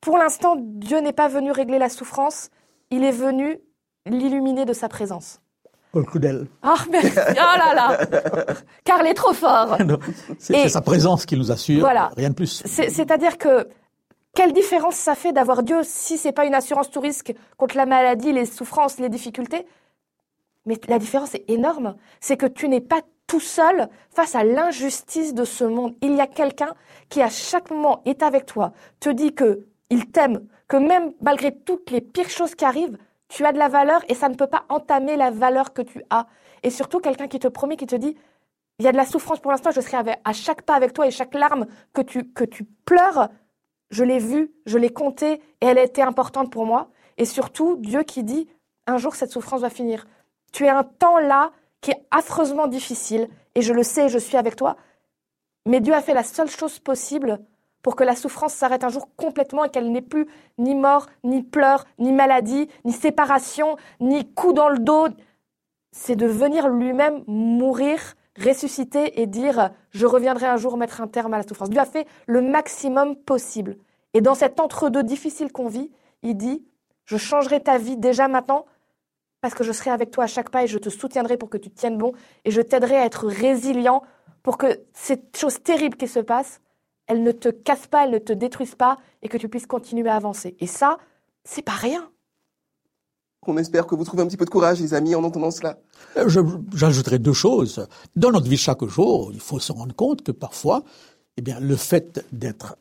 Pour 0.00 0.18
l'instant, 0.18 0.56
Dieu 0.58 0.98
n'est 1.00 1.12
pas 1.12 1.28
venu 1.28 1.52
régler 1.52 1.78
la 1.78 1.88
souffrance, 1.88 2.48
il 2.90 3.04
est 3.04 3.12
venu 3.12 3.58
l'illuminer 4.06 4.64
de 4.64 4.72
sa 4.72 4.88
présence. 4.88 5.40
Paul 5.92 6.06
Claudel. 6.06 6.46
Ah, 6.62 6.74
merci. 6.90 7.10
Oh 7.18 7.34
là 7.36 7.74
là. 7.74 7.98
Carl 8.84 9.06
est 9.06 9.12
trop 9.14 9.34
fort. 9.34 9.76
C'est 10.38 10.54
c'est 10.54 10.68
sa 10.70 10.80
présence 10.80 11.26
qui 11.26 11.36
nous 11.36 11.52
assure, 11.52 11.80
Voilà. 11.80 12.10
rien 12.16 12.30
de 12.30 12.34
plus. 12.34 12.62
C'est- 12.64 12.88
C'est-à-dire 12.88 13.36
que 13.36 13.68
quelle 14.34 14.54
différence 14.54 14.94
ça 14.96 15.14
fait 15.14 15.32
d'avoir 15.32 15.62
Dieu 15.62 15.82
si 15.84 16.16
c'est 16.16 16.32
pas 16.32 16.46
une 16.46 16.54
assurance 16.54 16.90
tout 16.90 17.00
risque 17.00 17.34
contre 17.58 17.76
la 17.76 17.84
maladie, 17.84 18.32
les 18.32 18.46
souffrances, 18.46 18.98
les 18.98 19.10
difficultés? 19.10 19.66
Mais 20.66 20.78
la 20.88 20.98
différence 20.98 21.34
est 21.34 21.48
énorme. 21.48 21.96
C'est 22.20 22.36
que 22.36 22.46
tu 22.46 22.68
n'es 22.68 22.80
pas 22.80 23.00
tout 23.26 23.40
seul 23.40 23.88
face 24.10 24.34
à 24.34 24.44
l'injustice 24.44 25.34
de 25.34 25.44
ce 25.44 25.64
monde. 25.64 25.94
Il 26.02 26.14
y 26.14 26.20
a 26.20 26.26
quelqu'un 26.26 26.74
qui 27.08 27.22
à 27.22 27.28
chaque 27.30 27.70
moment 27.70 28.02
est 28.04 28.22
avec 28.22 28.46
toi, 28.46 28.72
te 29.00 29.08
dit 29.08 29.34
que 29.34 29.66
il 29.90 30.10
t'aime, 30.10 30.46
que 30.68 30.76
même 30.76 31.12
malgré 31.20 31.54
toutes 31.54 31.90
les 31.90 32.00
pires 32.00 32.30
choses 32.30 32.54
qui 32.54 32.64
arrivent, 32.64 32.96
tu 33.28 33.44
as 33.44 33.52
de 33.52 33.58
la 33.58 33.68
valeur 33.68 34.02
et 34.08 34.14
ça 34.14 34.28
ne 34.28 34.34
peut 34.34 34.46
pas 34.46 34.64
entamer 34.68 35.16
la 35.16 35.30
valeur 35.30 35.72
que 35.72 35.82
tu 35.82 36.02
as. 36.10 36.26
Et 36.62 36.70
surtout 36.70 37.00
quelqu'un 37.00 37.28
qui 37.28 37.38
te 37.38 37.48
promet, 37.48 37.76
qui 37.76 37.86
te 37.86 37.96
dit 37.96 38.16
il 38.78 38.84
y 38.84 38.88
a 38.88 38.92
de 38.92 38.96
la 38.96 39.04
souffrance 39.06 39.38
pour 39.38 39.50
l'instant, 39.50 39.70
je 39.70 39.80
serai 39.80 39.96
avec- 39.98 40.20
à 40.24 40.32
chaque 40.32 40.62
pas 40.62 40.74
avec 40.74 40.92
toi 40.92 41.06
et 41.06 41.10
chaque 41.10 41.34
larme 41.34 41.66
que 41.92 42.02
tu, 42.02 42.24
que 42.32 42.44
tu 42.44 42.64
pleures, 42.64 43.28
je 43.90 44.02
l'ai 44.02 44.18
vue, 44.18 44.52
je 44.66 44.78
l'ai 44.78 44.90
comptée 44.90 45.34
et 45.60 45.66
elle 45.66 45.78
a 45.78 45.82
été 45.84 46.02
importante 46.02 46.50
pour 46.50 46.66
moi. 46.66 46.88
Et 47.18 47.24
surtout, 47.26 47.76
Dieu 47.76 48.02
qui 48.02 48.24
dit, 48.24 48.48
un 48.86 48.96
jour 48.96 49.14
cette 49.14 49.30
souffrance 49.30 49.60
va 49.60 49.70
finir. 49.70 50.06
Tu 50.52 50.66
es 50.66 50.68
un 50.68 50.84
temps 50.84 51.18
là 51.18 51.50
qui 51.80 51.90
est 51.90 52.06
affreusement 52.10 52.66
difficile 52.66 53.28
et 53.54 53.62
je 53.62 53.72
le 53.72 53.82
sais, 53.82 54.08
je 54.08 54.18
suis 54.18 54.36
avec 54.36 54.56
toi. 54.56 54.76
Mais 55.66 55.80
Dieu 55.80 55.94
a 55.94 56.00
fait 56.00 56.14
la 56.14 56.22
seule 56.22 56.50
chose 56.50 56.78
possible 56.78 57.40
pour 57.82 57.96
que 57.96 58.04
la 58.04 58.14
souffrance 58.14 58.54
s'arrête 58.54 58.84
un 58.84 58.88
jour 58.88 59.08
complètement 59.16 59.64
et 59.64 59.70
qu'elle 59.70 59.90
n'ait 59.90 60.00
plus 60.02 60.26
ni 60.58 60.74
mort, 60.74 61.06
ni 61.24 61.42
pleurs, 61.42 61.84
ni 61.98 62.12
maladie, 62.12 62.68
ni 62.84 62.92
séparation, 62.92 63.76
ni 64.00 64.32
coup 64.32 64.52
dans 64.52 64.68
le 64.68 64.78
dos. 64.78 65.08
C'est 65.90 66.16
de 66.16 66.26
venir 66.26 66.68
lui-même 66.68 67.24
mourir 67.26 67.98
ressusciter 68.40 69.20
et 69.20 69.26
dire 69.26 69.70
je 69.90 70.06
reviendrai 70.06 70.46
un 70.46 70.56
jour 70.56 70.76
mettre 70.76 71.00
un 71.00 71.08
terme 71.08 71.34
à 71.34 71.38
la 71.38 71.42
souffrance. 71.42 71.70
Dieu 71.70 71.80
a 71.80 71.84
fait 71.84 72.06
le 72.26 72.40
maximum 72.40 73.16
possible. 73.16 73.76
Et 74.14 74.20
dans 74.20 74.34
cet 74.34 74.60
entre-deux 74.60 75.02
difficile 75.02 75.52
qu'on 75.52 75.68
vit, 75.68 75.90
il 76.22 76.36
dit 76.36 76.64
je 77.04 77.16
changerai 77.16 77.60
ta 77.60 77.78
vie 77.78 77.96
déjà 77.96 78.28
maintenant 78.28 78.64
parce 79.42 79.54
que 79.54 79.64
je 79.64 79.72
serai 79.72 79.90
avec 79.90 80.10
toi 80.10 80.24
à 80.24 80.26
chaque 80.28 80.50
pas 80.50 80.64
et 80.64 80.66
je 80.68 80.78
te 80.78 80.88
soutiendrai 80.88 81.36
pour 81.36 81.50
que 81.50 81.58
tu 81.58 81.68
tiennes 81.68 81.98
bon 81.98 82.12
et 82.46 82.50
je 82.50 82.62
t'aiderai 82.62 82.96
à 82.96 83.04
être 83.04 83.26
résilient 83.26 84.02
pour 84.42 84.56
que 84.56 84.80
cette 84.94 85.36
chose 85.36 85.62
terrible 85.62 85.96
qui 85.96 86.08
se 86.08 86.20
passe, 86.20 86.60
elle 87.08 87.22
ne 87.22 87.32
te 87.32 87.48
casse 87.48 87.88
pas, 87.88 88.04
elle 88.04 88.12
ne 88.12 88.18
te 88.18 88.32
détruise 88.32 88.76
pas 88.76 88.98
et 89.20 89.28
que 89.28 89.36
tu 89.36 89.48
puisses 89.48 89.66
continuer 89.66 90.08
à 90.08 90.14
avancer. 90.16 90.56
Et 90.60 90.68
ça, 90.68 90.98
c'est 91.44 91.62
pas 91.62 91.72
rien. 91.72 92.08
On 93.44 93.56
espère 93.56 93.88
que 93.88 93.96
vous 93.96 94.04
trouvez 94.04 94.22
un 94.22 94.26
petit 94.28 94.36
peu 94.36 94.44
de 94.44 94.50
courage, 94.50 94.80
les 94.80 94.94
amis, 94.94 95.16
en 95.16 95.24
entendant 95.24 95.50
cela. 95.50 95.80
Euh, 96.16 96.28
j'ajouterai 96.72 97.18
deux 97.18 97.32
choses. 97.32 97.88
Dans 98.14 98.30
notre 98.30 98.48
vie 98.48 98.56
chaque 98.56 98.84
jour, 98.84 99.30
il 99.32 99.40
faut 99.40 99.58
se 99.58 99.72
rendre 99.72 99.94
compte 99.96 100.22
que 100.22 100.30
parfois, 100.30 100.84
eh 101.36 101.42
bien, 101.42 101.58
le 101.58 101.74
fait 101.74 102.24
d'être 102.30 102.76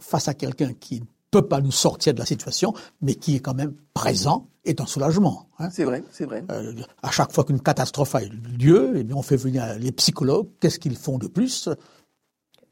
face 0.00 0.28
à 0.28 0.32
quelqu'un 0.32 0.72
qui 0.72 1.02
peut 1.30 1.46
pas 1.46 1.60
nous 1.60 1.72
sortir 1.72 2.14
de 2.14 2.18
la 2.18 2.26
situation, 2.26 2.72
mais 3.00 3.14
qui 3.14 3.36
est 3.36 3.40
quand 3.40 3.54
même 3.54 3.74
présent, 3.94 4.48
est 4.64 4.80
un 4.80 4.86
soulagement. 4.86 5.48
Hein. 5.58 5.68
C'est 5.70 5.84
vrai, 5.84 6.02
c'est 6.10 6.24
vrai. 6.24 6.44
Euh, 6.50 6.72
à 7.02 7.10
chaque 7.10 7.32
fois 7.32 7.44
qu'une 7.44 7.60
catastrophe 7.60 8.14
a 8.14 8.22
eu 8.22 8.28
lieu, 8.28 8.92
eh 8.96 9.04
bien, 9.04 9.16
on 9.16 9.22
fait 9.22 9.36
venir 9.36 9.78
les 9.78 9.92
psychologues. 9.92 10.48
Qu'est-ce 10.60 10.78
qu'ils 10.78 10.96
font 10.96 11.18
de 11.18 11.26
plus? 11.26 11.68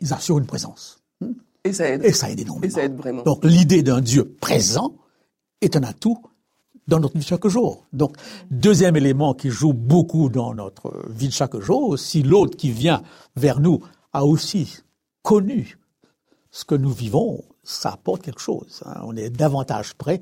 Ils 0.00 0.12
assurent 0.12 0.38
une 0.38 0.46
présence. 0.46 0.98
Et 1.64 1.72
ça 1.72 1.88
aide. 1.88 2.04
Et 2.04 2.12
ça 2.12 2.30
aide 2.30 2.40
énormément. 2.40 2.66
Et 2.66 2.70
ça 2.70 2.84
aide 2.84 2.96
vraiment. 2.96 3.22
Donc 3.22 3.44
l'idée 3.44 3.82
d'un 3.82 4.00
Dieu 4.00 4.36
présent 4.40 4.94
est 5.60 5.76
un 5.76 5.82
atout 5.82 6.22
dans 6.86 7.00
notre 7.00 7.14
vie 7.14 7.25
de 7.25 7.28
chaque 7.28 7.46
jour. 7.48 7.84
Donc, 7.92 8.16
deuxième 8.50 8.96
élément 8.96 9.34
qui 9.34 9.50
joue 9.50 9.72
beaucoup 9.72 10.28
dans 10.28 10.54
notre 10.54 10.92
vie 11.10 11.28
de 11.28 11.32
chaque 11.32 11.58
jour, 11.58 11.98
si 11.98 12.22
l'autre 12.22 12.56
qui 12.56 12.70
vient 12.70 13.02
vers 13.34 13.60
nous 13.60 13.80
a 14.12 14.25
aussi 14.25 14.78
connu 15.22 15.78
ce 16.50 16.64
que 16.64 16.75
nous 16.75 16.92
vivons, 16.92 17.44
ça 17.66 17.90
apporte 17.90 18.23
quelque 18.23 18.40
chose. 18.40 18.82
Hein. 18.87 19.00
On 19.02 19.16
est 19.16 19.28
davantage 19.28 19.94
prêt 19.94 20.20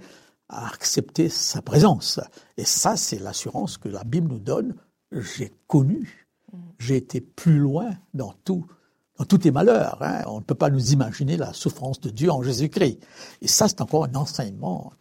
à 0.49 0.67
accepter 0.69 1.29
sa 1.29 1.63
présence. 1.63 2.21
Et 2.57 2.65
ça, 2.65 2.97
c'est 2.97 3.19
l'assurance 3.19 3.79
que 3.79 3.89
la 3.89 4.03
Bible 4.05 4.29
nous 4.29 4.39
donne. 4.39 4.75
J'ai 5.13 5.53
connu, 5.67 6.27
j'ai 6.79 6.97
été 6.97 7.21
plus 7.21 7.59
loin 7.59 7.91
dans 8.15 8.35
tout, 8.45 8.67
dans 9.19 9.25
tous 9.25 9.39
tes 9.39 9.51
malheurs. 9.51 9.99
Hein. 10.03 10.23
On 10.27 10.39
ne 10.39 10.45
peut 10.45 10.55
pas 10.55 10.71
nous 10.71 10.93
imaginer 10.93 11.37
la 11.37 11.53
souffrance 11.53 12.01
de 12.01 12.11
Dieu 12.11 12.31
en 12.31 12.43
Jésus-Christ. 12.43 12.99
Et 13.43 13.49
ça, 13.49 13.69
c'est 13.69 13.81
encore 13.81 14.05
un 14.05 14.15
enseignement 14.15 14.93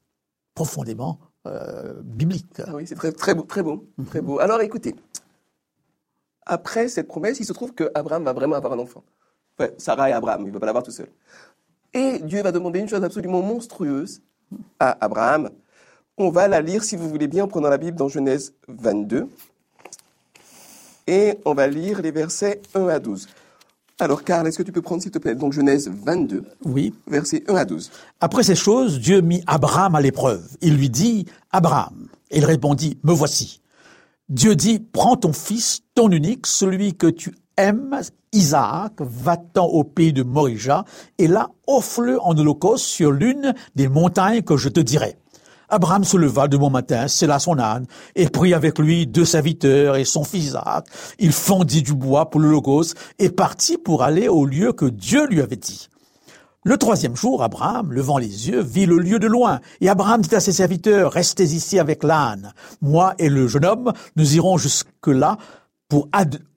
profondément 0.53 1.19
euh, 1.47 2.01
biblique. 2.03 2.61
Ah 2.65 2.75
oui, 2.75 2.85
c'est 2.85 2.95
très, 2.95 3.11
très 3.11 3.33
beau, 3.33 3.43
très 3.43 3.63
beau, 3.63 3.87
très 4.07 4.21
beau. 4.21 4.39
Alors 4.39 4.61
écoutez, 4.61 4.95
après 6.45 6.87
cette 6.89 7.07
promesse, 7.07 7.39
il 7.39 7.45
se 7.45 7.53
trouve 7.53 7.73
que 7.73 7.89
Abraham 7.95 8.23
va 8.23 8.33
vraiment 8.33 8.55
avoir 8.55 8.73
un 8.73 8.79
enfant. 8.79 9.03
Enfin, 9.57 9.71
Sarah 9.77 10.09
et 10.09 10.13
Abraham, 10.13 10.43
il 10.43 10.47
ne 10.47 10.53
va 10.53 10.59
pas 10.59 10.65
l'avoir 10.65 10.83
tout 10.83 10.91
seul. 10.91 11.09
Et 11.93 12.19
Dieu 12.19 12.41
va 12.41 12.51
demander 12.51 12.79
une 12.79 12.89
chose 12.89 13.03
absolument 13.03 13.41
monstrueuse 13.41 14.21
à 14.79 14.97
Abraham. 15.03 15.49
On 16.17 16.29
va 16.29 16.47
la 16.47 16.61
lire, 16.61 16.83
si 16.83 16.95
vous 16.95 17.09
voulez 17.09 17.27
bien, 17.27 17.45
en 17.45 17.47
prenant 17.47 17.69
la 17.69 17.77
Bible 17.77 17.97
dans 17.97 18.07
Genèse 18.07 18.53
22. 18.67 19.27
Et 21.07 21.37
on 21.45 21.53
va 21.53 21.67
lire 21.67 22.01
les 22.01 22.11
versets 22.11 22.61
1 22.75 22.87
à 22.87 22.99
12. 22.99 23.27
Alors, 23.99 24.23
Karl, 24.23 24.47
est-ce 24.47 24.57
que 24.57 24.63
tu 24.63 24.71
peux 24.71 24.81
prendre, 24.81 25.01
s'il 25.01 25.11
te 25.11 25.19
plaît, 25.19 25.35
donc 25.35 25.53
Genèse 25.53 25.89
22, 25.89 26.43
oui. 26.65 26.93
versets 27.07 27.43
1 27.47 27.55
à 27.55 27.65
12. 27.65 27.91
Après 28.21 28.43
ces 28.43 28.55
choses, 28.55 28.99
Dieu 28.99 29.21
mit 29.21 29.43
Abraham 29.45 29.95
à 29.95 30.01
l'épreuve. 30.01 30.47
Il 30.61 30.77
lui 30.77 30.89
dit, 30.89 31.25
Abraham. 31.51 32.07
Et 32.31 32.39
il 32.39 32.45
répondit, 32.45 32.97
me 33.03 33.13
voici. 33.13 33.61
Dieu 34.29 34.55
dit, 34.55 34.79
prends 34.79 35.15
ton 35.15 35.33
fils, 35.33 35.81
ton 35.93 36.09
unique, 36.09 36.47
celui 36.47 36.95
que 36.95 37.07
tu 37.07 37.35
aimes, 37.57 38.01
Isaac, 38.31 38.93
va-t'en 38.99 39.65
au 39.65 39.83
pays 39.83 40.13
de 40.13 40.23
Morija, 40.23 40.85
et 41.17 41.27
là, 41.27 41.49
offre-le 41.67 42.21
en 42.21 42.37
holocauste 42.37 42.85
sur 42.85 43.11
l'une 43.11 43.53
des 43.75 43.87
montagnes 43.87 44.41
que 44.41 44.57
je 44.57 44.69
te 44.69 44.79
dirai. 44.79 45.15
Abraham 45.69 46.03
se 46.03 46.17
leva 46.17 46.47
de 46.47 46.57
bon 46.57 46.69
matin, 46.69 47.07
scella 47.07 47.39
son 47.39 47.57
âne, 47.57 47.87
et 48.15 48.29
prit 48.29 48.53
avec 48.53 48.77
lui 48.77 49.07
deux 49.07 49.25
serviteurs 49.25 49.95
et 49.95 50.05
son 50.05 50.23
fils 50.23 50.45
Isaac. 50.45 50.85
Il 51.17 51.31
fendit 51.31 51.81
du 51.81 51.93
bois 51.93 52.29
pour 52.29 52.41
logos 52.41 52.93
et 53.17 53.29
partit 53.29 53.77
pour 53.77 54.03
aller 54.03 54.27
au 54.27 54.45
lieu 54.45 54.73
que 54.73 54.85
Dieu 54.85 55.25
lui 55.25 55.41
avait 55.41 55.55
dit. 55.55 55.89
Le 56.65 56.77
troisième 56.77 57.15
jour, 57.15 57.43
Abraham, 57.43 57.91
levant 57.91 58.17
les 58.17 58.49
yeux, 58.49 58.61
vit 58.61 58.85
le 58.85 58.97
lieu 58.97 59.19
de 59.19 59.27
loin. 59.27 59.59
Et 59.81 59.89
Abraham 59.89 60.21
dit 60.21 60.33
à 60.33 60.39
ses 60.39 60.53
serviteurs, 60.53 61.11
restez 61.11 61.43
ici 61.43 61.77
avec 61.77 62.03
l'âne. 62.03 62.53
Moi 62.81 63.15
et 63.19 63.27
le 63.27 63.47
jeune 63.47 63.65
homme, 63.65 63.91
nous 64.15 64.35
irons 64.35 64.57
jusque-là 64.57 65.37
pour 65.93 66.09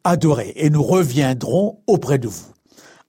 adorer 0.03 0.55
et 0.57 0.71
nous 0.71 0.83
reviendrons 0.83 1.83
auprès 1.87 2.17
de 2.17 2.27
vous. 2.27 2.47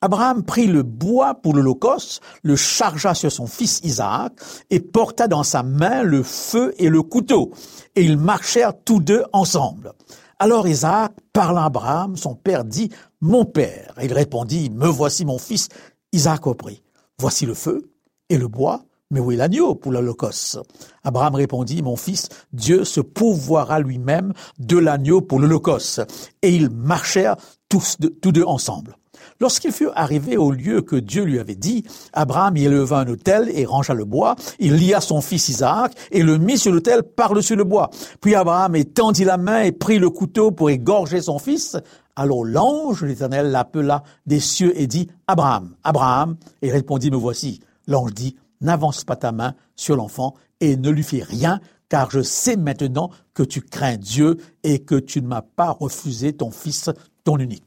Abraham 0.01 0.43
prit 0.43 0.67
le 0.67 0.83
bois 0.83 1.35
pour 1.35 1.53
l'Holocauste, 1.53 2.21
le 2.43 2.57
chargea 2.57 3.13
sur 3.13 3.31
son 3.31 3.47
fils 3.47 3.79
Isaac 3.85 4.33
et 4.69 4.81
porta 4.81 5.29
dans 5.29 5.43
sa 5.43 5.63
main 5.63 6.03
le 6.03 6.23
feu 6.23 6.73
et 6.79 6.89
le 6.89 7.01
couteau. 7.01 7.53
Et 7.95 8.03
ils 8.03 8.17
marchèrent 8.17 8.73
tous 8.83 8.99
deux 8.99 9.23
ensemble. 9.31 9.93
Alors 10.37 10.67
Isaac, 10.67 11.13
parlant 11.31 11.61
à 11.61 11.67
Abraham, 11.67 12.17
son 12.17 12.35
père 12.35 12.65
dit, 12.65 12.89
Mon 13.21 13.45
père. 13.45 13.93
il 14.03 14.11
répondit, 14.11 14.69
Me 14.69 14.87
voici 14.87 15.23
mon 15.23 15.37
fils. 15.37 15.69
Isaac 16.11 16.43
reprit, 16.43 16.83
Voici 17.19 17.45
le 17.45 17.53
feu 17.53 17.89
et 18.27 18.37
le 18.37 18.49
bois, 18.49 18.81
mais 19.11 19.19
où 19.19 19.31
est 19.31 19.35
l'agneau 19.35 19.75
pour 19.75 19.91
l'Holocauste 19.91 20.59
Abraham 21.03 21.35
répondit, 21.35 21.81
Mon 21.81 21.95
fils, 21.95 22.27
Dieu 22.51 22.83
se 22.83 22.99
pourvoira 22.99 23.79
lui-même 23.79 24.33
de 24.59 24.77
l'agneau 24.77 25.21
pour 25.21 25.39
l'Holocauste. 25.39 26.01
Et 26.41 26.53
ils 26.53 26.69
marchèrent 26.69 27.37
tous 27.69 27.97
deux 27.99 28.43
ensemble. 28.43 28.97
Lorsqu'il 29.39 29.71
fut 29.71 29.89
arrivé 29.93 30.35
au 30.35 30.51
lieu 30.51 30.81
que 30.81 30.95
Dieu 30.95 31.23
lui 31.23 31.39
avait 31.39 31.55
dit, 31.55 31.83
Abraham 32.13 32.57
y 32.57 32.65
éleva 32.65 32.99
un 32.99 33.07
autel 33.07 33.51
et 33.53 33.65
rangea 33.65 33.93
le 33.93 34.05
bois. 34.05 34.35
Il 34.59 34.75
lia 34.75 34.99
son 34.99 35.21
fils 35.21 35.49
Isaac 35.49 35.93
et 36.11 36.23
le 36.23 36.37
mit 36.37 36.57
sur 36.57 36.71
l'autel 36.71 37.03
par-dessus 37.03 37.55
le 37.55 37.63
bois. 37.63 37.91
Puis 38.19 38.35
Abraham 38.35 38.75
étendit 38.75 39.25
la 39.25 39.37
main 39.37 39.61
et 39.61 39.71
prit 39.71 39.99
le 39.99 40.09
couteau 40.09 40.51
pour 40.51 40.69
égorger 40.69 41.21
son 41.21 41.37
fils. 41.37 41.77
Alors 42.15 42.45
l'ange 42.45 43.01
de 43.01 43.07
l'Éternel 43.07 43.51
l'appela 43.51 44.03
des 44.25 44.39
cieux 44.39 44.73
et 44.75 44.87
dit, 44.87 45.07
Abraham, 45.27 45.75
Abraham, 45.83 46.35
et 46.63 46.71
répondit, 46.71 47.11
me 47.11 47.17
voici. 47.17 47.59
L'ange 47.85 48.13
dit, 48.13 48.35
n'avance 48.61 49.03
pas 49.03 49.15
ta 49.15 49.31
main 49.31 49.55
sur 49.75 49.95
l'enfant 49.95 50.35
et 50.59 50.75
ne 50.75 50.89
lui 50.89 51.03
fais 51.03 51.23
rien, 51.23 51.59
car 51.89 52.11
je 52.11 52.21
sais 52.21 52.55
maintenant 52.55 53.11
que 53.33 53.43
tu 53.43 53.61
crains 53.61 53.97
Dieu 53.97 54.37
et 54.63 54.79
que 54.79 54.95
tu 54.95 55.21
ne 55.21 55.27
m'as 55.27 55.41
pas 55.41 55.71
refusé 55.71 56.33
ton 56.33 56.51
fils, 56.51 56.89
ton 57.23 57.37
unique. 57.37 57.63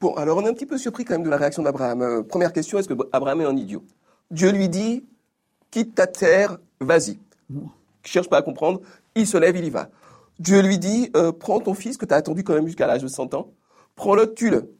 Bon, 0.00 0.14
alors 0.14 0.38
on 0.38 0.42
est 0.42 0.48
un 0.48 0.54
petit 0.54 0.66
peu 0.66 0.78
surpris 0.78 1.04
quand 1.04 1.14
même 1.14 1.24
de 1.24 1.30
la 1.30 1.36
réaction 1.36 1.62
d'Abraham. 1.62 2.02
Euh, 2.02 2.22
première 2.22 2.52
question, 2.52 2.78
est-ce 2.78 2.88
que 2.88 2.94
Abraham 3.12 3.40
est 3.40 3.46
un 3.46 3.56
idiot? 3.56 3.82
Dieu 4.30 4.50
lui 4.50 4.68
dit, 4.68 5.04
quitte 5.70 5.94
ta 5.94 6.06
terre, 6.06 6.58
vas-y. 6.80 7.18
Cherche 8.02 8.28
pas 8.28 8.38
à 8.38 8.42
comprendre, 8.42 8.80
il 9.14 9.26
se 9.26 9.36
lève, 9.36 9.56
il 9.56 9.64
y 9.64 9.70
va. 9.70 9.88
Dieu 10.38 10.60
lui 10.60 10.78
dit, 10.78 11.10
euh, 11.16 11.32
prends 11.32 11.60
ton 11.60 11.74
fils 11.74 11.96
que 11.96 12.04
tu 12.04 12.12
as 12.12 12.16
attendu 12.16 12.44
quand 12.44 12.54
même 12.54 12.66
jusqu'à 12.66 12.86
l'âge 12.86 13.02
de 13.02 13.08
100 13.08 13.34
ans, 13.34 13.52
prends-le, 13.94 14.34
tue-le. 14.34 14.76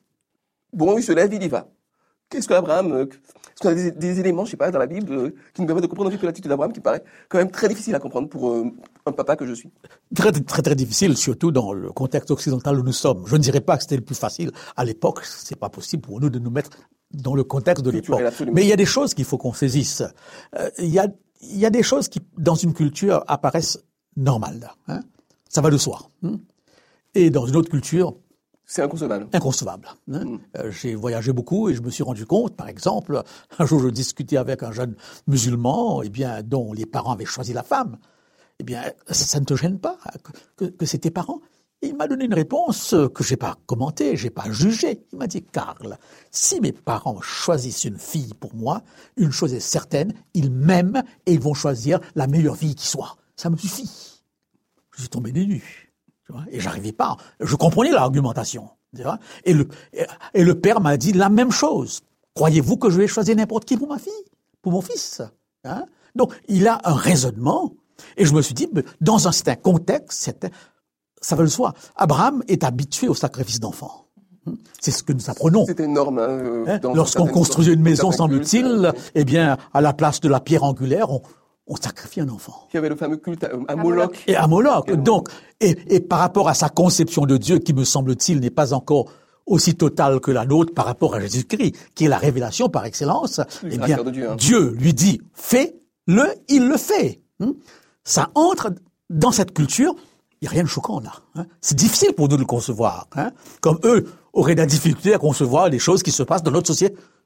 Bon, 0.72 0.98
il 0.98 1.02
se 1.02 1.12
lève, 1.12 1.32
il 1.32 1.42
y 1.42 1.48
va. 1.48 1.68
Qu'est-ce 2.34 2.48
qu'Abraham, 2.48 2.92
euh, 2.92 3.04
est-ce 3.04 3.60
qu'on 3.60 3.68
a 3.68 3.74
des, 3.74 4.18
éléments, 4.18 4.44
je 4.44 4.50
sais 4.50 4.56
pas, 4.56 4.72
dans 4.72 4.80
la 4.80 4.88
Bible 4.88 5.12
euh, 5.12 5.34
qui 5.54 5.60
nous 5.60 5.68
permettent 5.68 5.84
de 5.84 5.88
comprendre 5.88 6.08
un 6.08 6.12
petit 6.12 6.18
peu 6.20 6.26
l'attitude 6.26 6.48
d'Abraham 6.48 6.72
qui 6.72 6.80
paraît 6.80 7.04
quand 7.28 7.38
même 7.38 7.52
très 7.52 7.68
difficile 7.68 7.94
à 7.94 8.00
comprendre 8.00 8.28
pour 8.28 8.50
euh, 8.50 8.64
un 9.06 9.12
papa 9.12 9.36
que 9.36 9.46
je 9.46 9.54
suis 9.54 9.70
Très, 10.16 10.32
très, 10.32 10.62
très 10.62 10.74
difficile, 10.74 11.16
surtout 11.16 11.52
dans 11.52 11.72
le 11.72 11.92
contexte 11.92 12.32
occidental 12.32 12.80
où 12.80 12.82
nous 12.82 12.92
sommes. 12.92 13.22
Je 13.26 13.36
ne 13.36 13.40
dirais 13.40 13.60
pas 13.60 13.76
que 13.76 13.84
c'était 13.84 13.94
le 13.94 14.02
plus 14.02 14.16
facile. 14.16 14.50
À 14.76 14.84
l'époque, 14.84 15.20
c'est 15.24 15.58
pas 15.58 15.68
possible 15.68 16.02
pour 16.02 16.20
nous 16.20 16.28
de 16.28 16.40
nous 16.40 16.50
mettre 16.50 16.70
dans 17.12 17.36
le 17.36 17.44
contexte 17.44 17.84
de 17.84 17.90
l'époque. 17.92 18.20
Mais 18.52 18.62
il 18.62 18.68
y 18.68 18.72
a 18.72 18.76
des 18.76 18.84
choses 18.84 19.14
qu'il 19.14 19.24
faut 19.24 19.38
qu'on 19.38 19.52
saisisse. 19.52 20.02
il, 20.78 20.88
y 20.88 20.98
a, 20.98 21.06
il 21.40 21.58
y 21.58 21.66
a 21.66 21.70
des 21.70 21.84
choses 21.84 22.08
qui, 22.08 22.20
dans 22.36 22.56
une 22.56 22.74
culture, 22.74 23.22
apparaissent 23.28 23.78
normales. 24.16 24.72
Hein 24.88 25.02
Ça 25.48 25.60
va 25.60 25.70
de 25.70 25.78
soi. 25.78 26.00
Hein 26.24 26.40
et 27.14 27.30
dans 27.30 27.46
une 27.46 27.56
autre 27.56 27.70
culture, 27.70 28.14
c'est 28.66 28.82
inconcevable. 28.82 29.28
Inconcevable. 29.32 29.88
Hein. 30.12 30.24
Mm. 30.24 30.38
Euh, 30.58 30.70
j'ai 30.70 30.94
voyagé 30.94 31.32
beaucoup 31.32 31.68
et 31.68 31.74
je 31.74 31.82
me 31.82 31.90
suis 31.90 32.02
rendu 32.02 32.26
compte, 32.26 32.56
par 32.56 32.68
exemple, 32.68 33.22
un 33.58 33.66
jour 33.66 33.80
je 33.80 33.88
discutais 33.88 34.36
avec 34.36 34.62
un 34.62 34.72
jeune 34.72 34.94
musulman, 35.26 36.02
eh 36.02 36.08
bien, 36.08 36.42
dont 36.42 36.72
les 36.72 36.86
parents 36.86 37.12
avaient 37.12 37.24
choisi 37.24 37.52
la 37.52 37.62
femme. 37.62 37.98
Eh 38.60 38.64
bien, 38.64 38.82
ça, 39.10 39.40
ne 39.40 39.44
te 39.44 39.54
gêne 39.54 39.78
pas 39.78 39.98
que, 40.56 40.66
que 40.66 40.86
c'est 40.86 40.98
tes 40.98 41.10
parents? 41.10 41.40
Il 41.82 41.96
m'a 41.96 42.06
donné 42.06 42.24
une 42.24 42.34
réponse 42.34 42.94
que 43.14 43.22
j'ai 43.22 43.36
pas 43.36 43.58
commentée, 43.66 44.16
j'ai 44.16 44.30
pas 44.30 44.50
jugée. 44.50 45.04
Il 45.12 45.18
m'a 45.18 45.26
dit, 45.26 45.42
Karl, 45.42 45.98
si 46.30 46.60
mes 46.60 46.72
parents 46.72 47.20
choisissent 47.20 47.84
une 47.84 47.98
fille 47.98 48.32
pour 48.32 48.54
moi, 48.54 48.82
une 49.18 49.32
chose 49.32 49.52
est 49.52 49.60
certaine, 49.60 50.14
ils 50.32 50.50
m'aiment 50.50 51.02
et 51.26 51.34
ils 51.34 51.40
vont 51.40 51.52
choisir 51.52 52.00
la 52.14 52.26
meilleure 52.26 52.56
fille 52.56 52.74
qui 52.74 52.86
soit. 52.86 53.16
Ça 53.36 53.50
me 53.50 53.56
suffit. 53.56 54.22
Je 54.92 55.00
suis 55.00 55.10
tombé 55.10 55.32
des 55.32 55.44
nues 55.44 55.83
et 56.50 56.60
j'arrivais 56.60 56.92
pas. 56.92 57.16
Je 57.40 57.56
comprenais 57.56 57.90
l'argumentation. 57.90 58.68
Et 59.44 59.52
le, 59.52 59.68
et 60.34 60.44
le 60.44 60.60
père 60.60 60.80
m'a 60.80 60.96
dit 60.96 61.12
la 61.12 61.28
même 61.28 61.50
chose. 61.50 62.02
Croyez-vous 62.34 62.76
que 62.76 62.90
je 62.90 62.98
vais 62.98 63.06
choisir 63.06 63.36
n'importe 63.36 63.64
qui 63.64 63.76
pour 63.76 63.88
ma 63.88 63.98
fille, 63.98 64.12
pour 64.62 64.72
mon 64.72 64.80
fils 64.80 65.22
hein? 65.64 65.84
Donc, 66.14 66.32
il 66.48 66.68
a 66.68 66.80
un 66.84 66.94
raisonnement. 66.94 67.72
Et 68.16 68.24
je 68.24 68.34
me 68.34 68.42
suis 68.42 68.54
dit, 68.54 68.68
dans 69.00 69.28
un 69.28 69.32
certain 69.32 69.56
contexte, 69.56 70.32
ça 71.20 71.36
va 71.36 71.42
le 71.42 71.48
soi. 71.48 71.74
Abraham 71.96 72.42
est 72.48 72.64
habitué 72.64 73.08
au 73.08 73.14
sacrifice 73.14 73.60
d'enfants. 73.60 74.06
C'est 74.80 74.90
ce 74.90 75.02
que 75.02 75.12
nous 75.12 75.30
apprenons. 75.30 75.64
C'était 75.66 75.84
énorme. 75.84 76.18
Hein, 76.18 76.28
euh, 76.28 76.64
Hein, 76.66 76.80
Lorsqu'on 76.94 77.26
construisait 77.26 77.72
une 77.72 77.82
maison, 77.82 78.12
semble-t-il, 78.12 78.66
euh, 78.66 78.92
eh 79.14 79.24
bien, 79.24 79.56
à 79.72 79.80
la 79.80 79.92
place 79.94 80.20
de 80.20 80.28
la 80.28 80.40
pierre 80.40 80.64
angulaire, 80.64 81.10
on, 81.10 81.22
on 81.66 81.76
sacrifie 81.76 82.20
un 82.20 82.28
enfant. 82.28 82.68
Il 82.72 82.76
y 82.76 82.78
avait 82.78 82.88
le 82.88 82.96
fameux 82.96 83.16
culte 83.16 83.46
à, 83.68 83.76
Moloch. 83.76 84.22
Et 84.26 84.36
à 84.36 84.46
Moloch. 84.46 84.90
Donc, 84.92 85.28
et, 85.60 85.76
et 85.88 86.00
par 86.00 86.18
rapport 86.18 86.48
à 86.48 86.54
sa 86.54 86.68
conception 86.68 87.24
de 87.24 87.36
Dieu, 87.36 87.58
qui 87.58 87.72
me 87.72 87.84
semble-t-il 87.84 88.40
n'est 88.40 88.50
pas 88.50 88.74
encore 88.74 89.06
aussi 89.46 89.74
totale 89.74 90.20
que 90.20 90.30
la 90.30 90.46
nôtre 90.46 90.72
par 90.74 90.86
rapport 90.86 91.14
à 91.14 91.20
Jésus-Christ, 91.20 91.74
qui 91.94 92.04
est 92.04 92.08
la 92.08 92.18
révélation 92.18 92.68
par 92.68 92.84
excellence, 92.84 93.40
Le 93.62 93.74
eh 93.74 93.78
bien, 93.78 94.02
Dieu, 94.04 94.30
hein. 94.30 94.36
Dieu 94.36 94.70
lui 94.78 94.94
dit, 94.94 95.20
fais-le, 95.32 96.26
il 96.48 96.68
le 96.68 96.76
fait. 96.76 97.22
Hein. 97.40 97.52
Ça 98.04 98.30
entre 98.34 98.72
dans 99.10 99.32
cette 99.32 99.52
culture, 99.52 99.94
n'y 100.44 100.48
a 100.48 100.50
rien 100.52 100.62
de 100.62 100.68
choquant 100.68 101.00
là. 101.00 101.12
hein. 101.34 101.46
C'est 101.60 101.76
difficile 101.76 102.12
pour 102.14 102.28
nous 102.28 102.36
de 102.36 102.40
le 102.40 102.46
concevoir. 102.46 103.08
hein. 103.16 103.32
Comme 103.60 103.78
eux 103.84 104.06
auraient 104.32 104.54
de 104.54 104.60
la 104.60 104.66
difficulté 104.66 105.14
à 105.14 105.18
concevoir 105.18 105.68
les 105.68 105.78
choses 105.78 106.02
qui 106.02 106.10
se 106.12 106.22
passent 106.22 106.42
dans 106.42 106.50
notre 106.50 106.72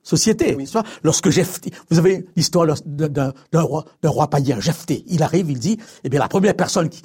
société. 0.02 0.56
Lorsque 1.02 1.30
Jephthé, 1.30 1.72
vous 1.90 1.98
avez 1.98 2.26
l'histoire 2.36 2.66
d'un- 2.86 3.32
roi, 3.54 3.84
roi 4.04 4.28
païen, 4.30 4.60
Jephthé. 4.60 5.04
Il 5.06 5.22
arrive, 5.22 5.50
il 5.50 5.58
dit, 5.58 5.78
eh 6.04 6.08
bien, 6.08 6.20
la 6.20 6.28
première 6.28 6.54
personne 6.54 6.88
qui, 6.88 7.02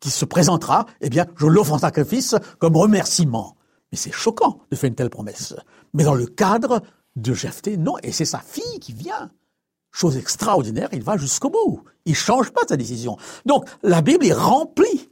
qui 0.00 0.10
se 0.10 0.24
présentera, 0.24 0.86
eh 1.00 1.10
bien, 1.10 1.26
je 1.36 1.46
l'offre 1.46 1.72
en 1.72 1.78
sacrifice 1.78 2.34
comme 2.58 2.76
remerciement. 2.76 3.56
Mais 3.90 3.98
c'est 3.98 4.12
choquant 4.12 4.60
de 4.70 4.76
faire 4.76 4.88
une 4.88 4.94
telle 4.94 5.10
promesse. 5.10 5.54
Mais 5.94 6.04
dans 6.04 6.14
le 6.14 6.26
cadre 6.26 6.82
de 7.16 7.32
Jephthé, 7.34 7.76
non. 7.78 7.94
Et 8.02 8.12
c'est 8.12 8.24
sa 8.26 8.38
fille 8.40 8.78
qui 8.80 8.92
vient. 8.92 9.30
Chose 9.90 10.18
extraordinaire, 10.18 10.90
il 10.92 11.02
va 11.02 11.16
jusqu'au 11.16 11.48
bout. 11.50 11.82
Il 12.04 12.14
change 12.14 12.50
pas 12.50 12.60
sa 12.68 12.76
décision. 12.76 13.16
Donc, 13.46 13.64
la 13.82 14.02
Bible 14.02 14.26
est 14.26 14.32
remplie 14.34 15.07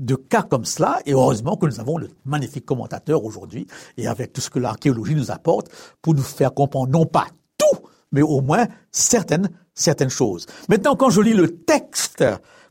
de 0.00 0.16
cas 0.16 0.42
comme 0.42 0.64
cela, 0.64 1.00
et 1.06 1.12
heureusement 1.12 1.56
que 1.56 1.66
nous 1.66 1.78
avons 1.78 1.98
le 1.98 2.08
magnifique 2.24 2.64
commentateur 2.64 3.24
aujourd'hui, 3.24 3.66
et 3.96 4.08
avec 4.08 4.32
tout 4.32 4.40
ce 4.40 4.50
que 4.50 4.58
l'archéologie 4.58 5.14
nous 5.14 5.30
apporte, 5.30 5.68
pour 6.02 6.14
nous 6.14 6.22
faire 6.22 6.52
comprendre 6.54 6.90
non 6.90 7.06
pas 7.06 7.26
tout, 7.58 7.86
mais 8.10 8.22
au 8.22 8.40
moins 8.40 8.66
certaines, 8.90 9.50
certaines 9.74 10.10
choses. 10.10 10.46
Maintenant, 10.68 10.96
quand 10.96 11.10
je 11.10 11.20
lis 11.20 11.34
le 11.34 11.54
texte, 11.64 12.24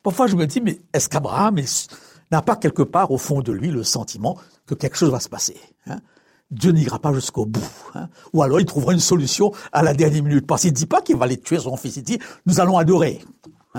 parfois 0.04 0.28
je 0.28 0.36
me 0.36 0.46
dis, 0.48 0.60
mais 0.60 0.82
est-ce 0.92 1.08
qu'Abraham 1.08 1.60
n'a 2.32 2.42
pas 2.42 2.56
quelque 2.56 2.84
part 2.84 3.12
au 3.12 3.18
fond 3.18 3.42
de 3.42 3.52
lui 3.52 3.70
le 3.70 3.84
sentiment 3.84 4.38
que 4.66 4.74
quelque 4.76 4.98
chose 4.98 5.12
va 5.12 5.20
se 5.20 5.30
passer 5.30 5.58
hein? 5.88 6.00
Dieu 6.52 6.72
n'ira 6.72 6.98
pas 6.98 7.14
jusqu'au 7.14 7.46
bout. 7.46 7.62
hein? 7.94 8.10
Ou 8.34 8.42
alors 8.42 8.60
il 8.60 8.66
trouvera 8.66 8.94
une 8.94 9.00
solution 9.00 9.52
à 9.72 9.84
la 9.84 9.94
dernière 9.94 10.24
minute. 10.24 10.48
Parce 10.48 10.64
qu'il 10.64 10.72
ne 10.72 10.76
dit 10.76 10.88
pas 10.88 11.02
qu'il 11.02 11.16
va 11.16 11.28
les 11.28 11.40
tuer 11.40 11.60
son 11.60 11.78
fils, 11.78 11.98
il 11.98 12.02
dit, 12.04 12.18
nous 12.48 12.60
allons 12.60 12.80
adorer. 12.80 13.22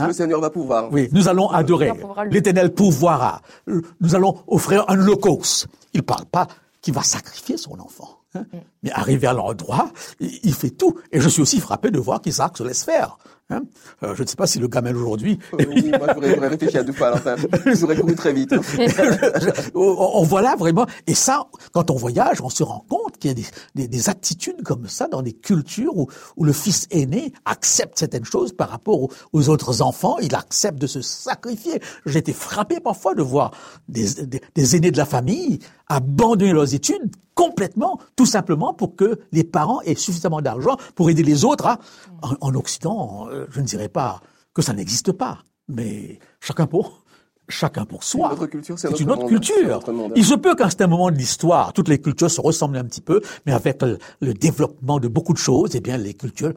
Hein? 0.00 0.06
Le 0.08 0.12
Seigneur 0.12 0.40
va 0.40 0.50
pouvoir. 0.50 0.92
Oui, 0.92 1.08
nous 1.12 1.28
allons 1.28 1.48
adorer. 1.50 1.92
L'Éternel 2.30 2.72
pourvoira. 2.72 3.42
Nous 3.66 4.14
allons 4.14 4.36
offrir 4.46 4.84
un 4.88 4.98
holocauste. 4.98 5.66
Il 5.94 6.02
parle 6.02 6.24
pas 6.26 6.46
qu'il 6.82 6.94
va 6.94 7.02
sacrifier 7.02 7.56
son 7.56 7.78
enfant. 7.80 8.18
hein? 8.34 8.44
Mais 8.82 8.90
arrivé 8.92 9.26
à 9.26 9.32
l'endroit, 9.32 9.90
il, 10.20 10.38
il 10.42 10.54
fait 10.54 10.70
tout. 10.70 10.94
Et 11.12 11.20
je 11.20 11.28
suis 11.28 11.42
aussi 11.42 11.60
frappé 11.60 11.90
de 11.90 11.98
voir 11.98 12.20
qu'Isaac 12.22 12.56
se 12.56 12.62
laisse 12.62 12.82
faire. 12.84 13.18
hein. 13.50 13.62
Euh, 14.02 14.14
je 14.14 14.22
ne 14.22 14.26
sais 14.28 14.36
pas 14.36 14.46
si 14.46 14.58
le 14.58 14.68
gamin 14.68 14.94
aujourd'hui... 14.94 15.38
Euh, 15.52 15.64
oui, 15.68 15.90
moi, 15.98 16.06
j'aurais 16.14 16.48
réfléchi 16.48 16.78
à 16.78 16.82
deux 16.82 16.92
fois. 16.94 17.08
Alors, 17.08 17.36
j'aurais 17.74 17.96
couru 17.96 18.14
très 18.14 18.32
vite. 18.32 18.52
hein. 18.54 18.60
on, 19.74 19.80
on 20.14 20.22
voit 20.22 20.40
là 20.42 20.56
vraiment, 20.56 20.86
et 21.06 21.14
ça, 21.14 21.44
quand 21.72 21.90
on 21.90 21.96
voyage, 21.96 22.40
on 22.40 22.48
se 22.48 22.62
rend 22.62 22.84
compte 22.88 23.18
qu'il 23.18 23.28
y 23.28 23.32
a 23.32 23.34
des, 23.34 23.44
des- 23.74 23.88
des 23.88 24.08
attitudes 24.08 24.62
comme 24.62 24.88
ça 24.88 25.08
dans 25.08 25.20
des 25.22 25.32
cultures 25.32 25.96
où, 25.96 26.06
où 26.36 26.44
le 26.44 26.52
fils 26.52 26.86
aîné 26.90 27.32
accepte 27.44 27.98
certaines 27.98 28.24
choses 28.24 28.52
par 28.52 28.70
rapport 28.70 29.02
aux, 29.02 29.10
aux 29.32 29.48
autres 29.50 29.82
enfants, 29.82 30.16
il 30.22 30.34
accepte 30.34 30.78
de 30.80 30.86
se 30.86 31.02
sacrifier. 31.02 31.80
J'ai 32.06 32.20
été 32.20 32.32
frappé 32.32 32.80
parfois 32.80 33.14
de 33.14 33.22
voir 33.22 33.50
des, 33.88 34.14
des- 34.26 34.40
des 34.54 34.76
aînés 34.76 34.90
de 34.90 34.96
la 34.98 35.04
famille 35.06 35.58
abandonner 35.88 36.52
leurs 36.52 36.72
études 36.74 37.10
complètement, 37.34 37.98
tout 38.16 38.26
simplement 38.26 38.69
pour 38.74 38.96
que 38.96 39.18
les 39.32 39.44
parents 39.44 39.80
aient 39.82 39.94
suffisamment 39.94 40.40
d'argent 40.40 40.76
pour 40.94 41.10
aider 41.10 41.22
les 41.22 41.44
autres. 41.44 41.66
à- 41.66 41.78
en, 42.22 42.34
en 42.40 42.54
Occident, 42.54 43.28
euh, 43.30 43.46
je 43.50 43.60
ne 43.60 43.66
dirais 43.66 43.88
pas 43.88 44.20
que 44.54 44.62
ça 44.62 44.72
n'existe 44.72 45.12
pas, 45.12 45.38
mais 45.68 46.18
chacun 46.40 46.66
pour 46.66 47.04
chacun 47.48 47.84
pour 47.84 48.04
soi. 48.04 48.28
une 48.28 48.32
autre 48.34 48.46
culture, 48.46 48.78
c'est 48.78 49.00
une 49.00 49.10
autre 49.10 49.26
culture. 49.26 49.80
Il 50.14 50.24
se 50.24 50.34
peut 50.34 50.54
qu'à 50.54 50.68
un 50.78 50.86
moment 50.86 51.10
de 51.10 51.16
l'histoire, 51.16 51.72
toutes 51.72 51.88
les 51.88 51.98
cultures 52.00 52.30
se 52.30 52.40
ressemblent 52.40 52.76
un 52.76 52.84
petit 52.84 53.00
peu, 53.00 53.20
mais 53.44 53.50
avec 53.52 53.82
le, 53.82 53.98
le 54.20 54.34
développement 54.34 55.00
de 55.00 55.08
beaucoup 55.08 55.32
de 55.32 55.38
choses, 55.38 55.74
eh 55.74 55.80
bien, 55.80 55.96
les 55.96 56.14
cultures 56.14 56.52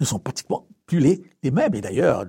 ne 0.00 0.04
sont 0.04 0.18
pratiquement 0.18 0.66
plus 0.84 0.98
les, 0.98 1.22
les 1.44 1.52
mêmes. 1.52 1.72
Et 1.76 1.80
d'ailleurs, 1.80 2.24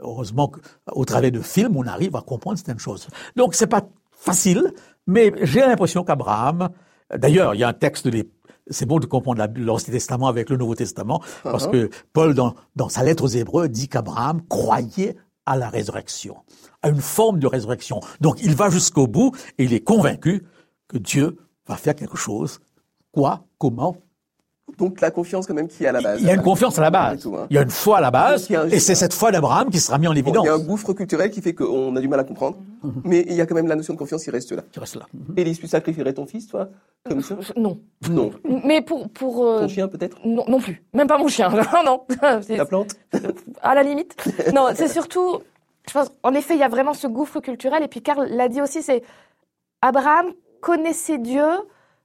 heureusement 0.00 0.52
qu'au 0.86 1.04
travers 1.04 1.32
de 1.32 1.40
films, 1.40 1.76
on 1.76 1.86
arrive 1.86 2.14
à 2.16 2.20
comprendre 2.22 2.58
certaines 2.58 2.78
choses. 2.78 3.08
Donc, 3.34 3.54
c'est 3.54 3.66
pas 3.66 3.82
facile, 4.12 4.72
mais 5.06 5.32
j'ai 5.42 5.60
l'impression 5.60 6.04
qu'Abraham, 6.04 6.68
d'ailleurs, 7.16 7.54
il 7.54 7.60
y 7.60 7.64
a 7.64 7.68
un 7.68 7.72
texte 7.72 8.08
des 8.08 8.22
c'est 8.68 8.86
bon 8.86 8.98
de 8.98 9.06
comprendre 9.06 9.38
la- 9.38 9.46
l'Ancien 9.46 9.92
Testament 9.92 10.26
avec 10.28 10.50
le 10.50 10.56
Nouveau 10.56 10.74
Testament, 10.74 11.22
parce 11.42 11.66
que 11.68 11.90
Paul, 12.12 12.34
dans, 12.34 12.54
dans 12.74 12.88
sa 12.88 13.02
lettre 13.02 13.24
aux 13.24 13.28
Hébreux, 13.28 13.68
dit 13.68 13.88
qu'Abraham 13.88 14.42
croyait 14.48 15.16
à 15.46 15.56
la 15.56 15.68
résurrection, 15.68 16.36
à 16.82 16.88
une 16.88 17.00
forme 17.00 17.38
de 17.38 17.46
résurrection. 17.46 18.00
Donc 18.20 18.38
il 18.42 18.54
va 18.54 18.68
jusqu'au 18.70 19.06
bout 19.06 19.32
et 19.58 19.64
il 19.64 19.72
est 19.72 19.80
convaincu 19.84 20.44
que 20.88 20.98
Dieu 20.98 21.36
va 21.68 21.76
faire 21.76 21.94
quelque 21.94 22.16
chose. 22.16 22.60
Quoi? 23.12 23.44
Comment? 23.58 23.96
Donc, 24.78 25.00
la 25.00 25.10
confiance, 25.10 25.46
quand 25.46 25.54
même, 25.54 25.68
qui 25.68 25.84
est 25.84 25.86
à 25.88 25.92
la 25.92 26.00
base. 26.02 26.20
Il 26.20 26.26
y 26.26 26.30
a 26.30 26.34
une 26.34 26.42
confiance 26.42 26.78
à 26.78 26.82
la 26.82 26.90
base. 26.90 27.22
Tout, 27.22 27.34
hein. 27.34 27.46
Il 27.50 27.56
y 27.56 27.58
a 27.58 27.62
une 27.62 27.70
foi 27.70 27.98
à 27.98 28.00
la 28.02 28.10
base, 28.10 28.50
un- 28.50 28.68
et 28.68 28.78
c'est 28.78 28.94
cette 28.94 29.14
foi 29.14 29.30
d'Abraham 29.32 29.70
qui 29.70 29.80
sera 29.80 29.96
mise 29.98 30.08
en 30.08 30.12
Bon, 30.12 30.18
évidence. 30.18 30.44
il 30.44 30.48
y 30.48 30.50
a 30.50 30.54
un 30.54 30.58
gouffre 30.58 30.92
culturel 30.92 31.30
qui 31.30 31.40
fait 31.40 31.54
qu'on 31.54 31.96
a 31.96 32.00
du 32.00 32.08
mal 32.08 32.20
à 32.20 32.24
comprendre. 32.24 32.58
Mais 33.04 33.24
il 33.28 33.34
y 33.34 33.40
a 33.40 33.46
quand 33.46 33.54
même 33.54 33.66
la 33.68 33.74
notion 33.76 33.94
de 33.94 33.98
confiance 33.98 34.22
qui 34.24 34.30
reste 34.30 34.52
là. 34.52 34.62
Tu 34.70 34.78
restes 34.78 34.96
là. 34.96 35.06
Élise, 35.36 35.58
tu 35.58 35.66
sacrifierais 35.66 36.12
ton 36.12 36.26
fils, 36.26 36.46
toi 36.46 36.68
Comme 37.08 37.22
ça? 37.22 37.36
Non. 37.56 37.78
Non. 38.10 38.30
Mais 38.64 38.82
pour. 38.82 39.08
pour 39.10 39.46
euh, 39.46 39.60
Ton 39.60 39.68
chien, 39.68 39.88
peut-être? 39.88 40.18
Non, 40.24 40.44
non 40.46 40.60
plus. 40.60 40.84
Même 40.92 41.06
pas 41.08 41.18
mon 41.18 41.28
chien. 41.28 41.48
Non, 41.84 42.02
La 42.50 42.64
plante? 42.66 42.94
À 43.62 43.74
la 43.74 43.82
limite. 43.82 44.14
Non, 44.54 44.68
c'est 44.74 44.88
surtout, 44.88 45.38
je 45.88 45.92
pense, 45.94 46.10
en 46.22 46.34
effet, 46.34 46.54
il 46.54 46.60
y 46.60 46.64
a 46.64 46.68
vraiment 46.68 46.92
ce 46.94 47.06
gouffre 47.06 47.40
culturel. 47.40 47.82
Et 47.82 47.88
puis 47.88 48.02
Karl 48.02 48.26
l'a 48.30 48.48
dit 48.48 48.60
aussi, 48.60 48.82
c'est 48.82 49.02
Abraham 49.82 50.26
connaissait 50.60 51.18
Dieu. 51.18 51.44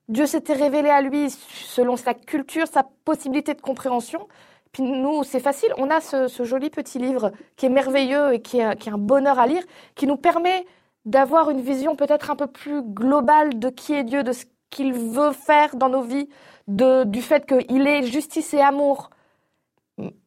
Dieu 0.10 0.26
s'était 0.26 0.54
révélé 0.54 0.90
à 0.90 1.02
lui 1.02 1.30
selon 1.30 1.96
sa 1.96 2.14
culture, 2.14 2.68
sa 2.68 2.84
possibilité 3.06 3.54
de 3.54 3.62
compréhension. 3.62 4.28
Puis 4.72 4.84
nous, 4.84 5.24
c'est 5.24 5.40
facile. 5.40 5.74
On 5.78 5.90
a 5.90 6.00
ce, 6.02 6.44
joli 6.44 6.70
petit 6.70 7.00
livre 7.00 7.32
qui 7.56 7.66
est 7.66 7.70
merveilleux 7.70 8.34
et 8.34 8.42
qui 8.42 8.60
est, 8.60 8.88
un 8.88 8.98
bonheur 8.98 9.40
à 9.40 9.48
lire, 9.48 9.64
qui 9.96 10.08
nous 10.08 10.18
permet 10.18 10.66
d'avoir 11.06 11.50
une 11.50 11.62
vision 11.62 11.96
peut-être 11.96 12.30
un 12.32 12.36
peu 12.36 12.48
plus 12.48 12.82
globale 12.84 13.58
de 13.60 13.70
qui 13.70 13.94
est 13.94 14.04
Dieu, 14.04 14.24
de 14.24 14.32
ce 14.32 14.46
qu'il 14.70 14.94
veut 14.94 15.32
faire 15.32 15.76
dans 15.76 15.90
nos 15.90 16.02
vies, 16.02 16.30
du 16.68 17.22
fait 17.22 17.46
qu'il 17.46 17.88
est 17.88 18.04
justice 18.04 18.54
et 18.54 18.62
amour. 18.62 19.10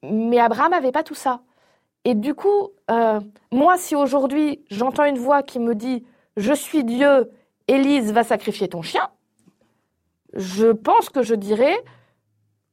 Mais 0.03 0.39
Abraham 0.39 0.73
n'avait 0.73 0.93
pas 0.93 1.03
tout 1.03 1.15
ça. 1.15 1.41
Et 2.05 2.15
du 2.15 2.35
coup, 2.35 2.69
euh, 2.91 3.21
moi, 3.51 3.77
si 3.79 3.97
aujourd'hui 3.97 4.63
j'entends 4.71 5.05
une 5.05 5.19
voix 5.19 5.43
qui 5.43 5.59
me 5.59 5.75
dit 5.75 6.05
Je 6.37 6.53
suis 6.53 6.85
Dieu, 6.85 7.31
Élise 7.67 8.13
va 8.13 8.25
sacrifier 8.25 8.69
ton 8.69 8.83
chien, 8.83 9.09
je 10.35 10.67
pense 10.67 11.09
que 11.09 11.23
je 11.23 11.35
dirais 11.35 11.77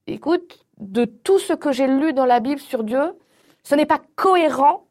Écoute, 0.07 0.65
de 0.77 1.05
tout 1.05 1.39
ce 1.39 1.53
que 1.53 1.71
j'ai 1.71 1.87
lu 1.87 2.13
dans 2.13 2.25
la 2.25 2.39
Bible 2.39 2.59
sur 2.59 2.83
Dieu, 2.83 3.13
ce 3.63 3.75
n'est 3.75 3.85
pas 3.85 4.01
cohérent 4.15 4.87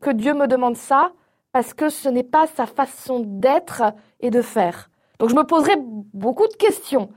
que 0.00 0.10
Dieu 0.10 0.34
me 0.34 0.46
demande 0.46 0.76
ça 0.76 1.12
parce 1.52 1.74
que 1.74 1.90
ce 1.90 2.08
n'est 2.08 2.24
pas 2.24 2.46
sa 2.46 2.66
façon 2.66 3.20
d'être 3.24 3.82
et 4.20 4.30
de 4.30 4.42
faire. 4.42 4.90
Donc 5.18 5.28
je 5.28 5.34
me 5.34 5.44
poserais 5.44 5.76
beaucoup 5.78 6.48
de 6.48 6.54
questions. 6.54 7.10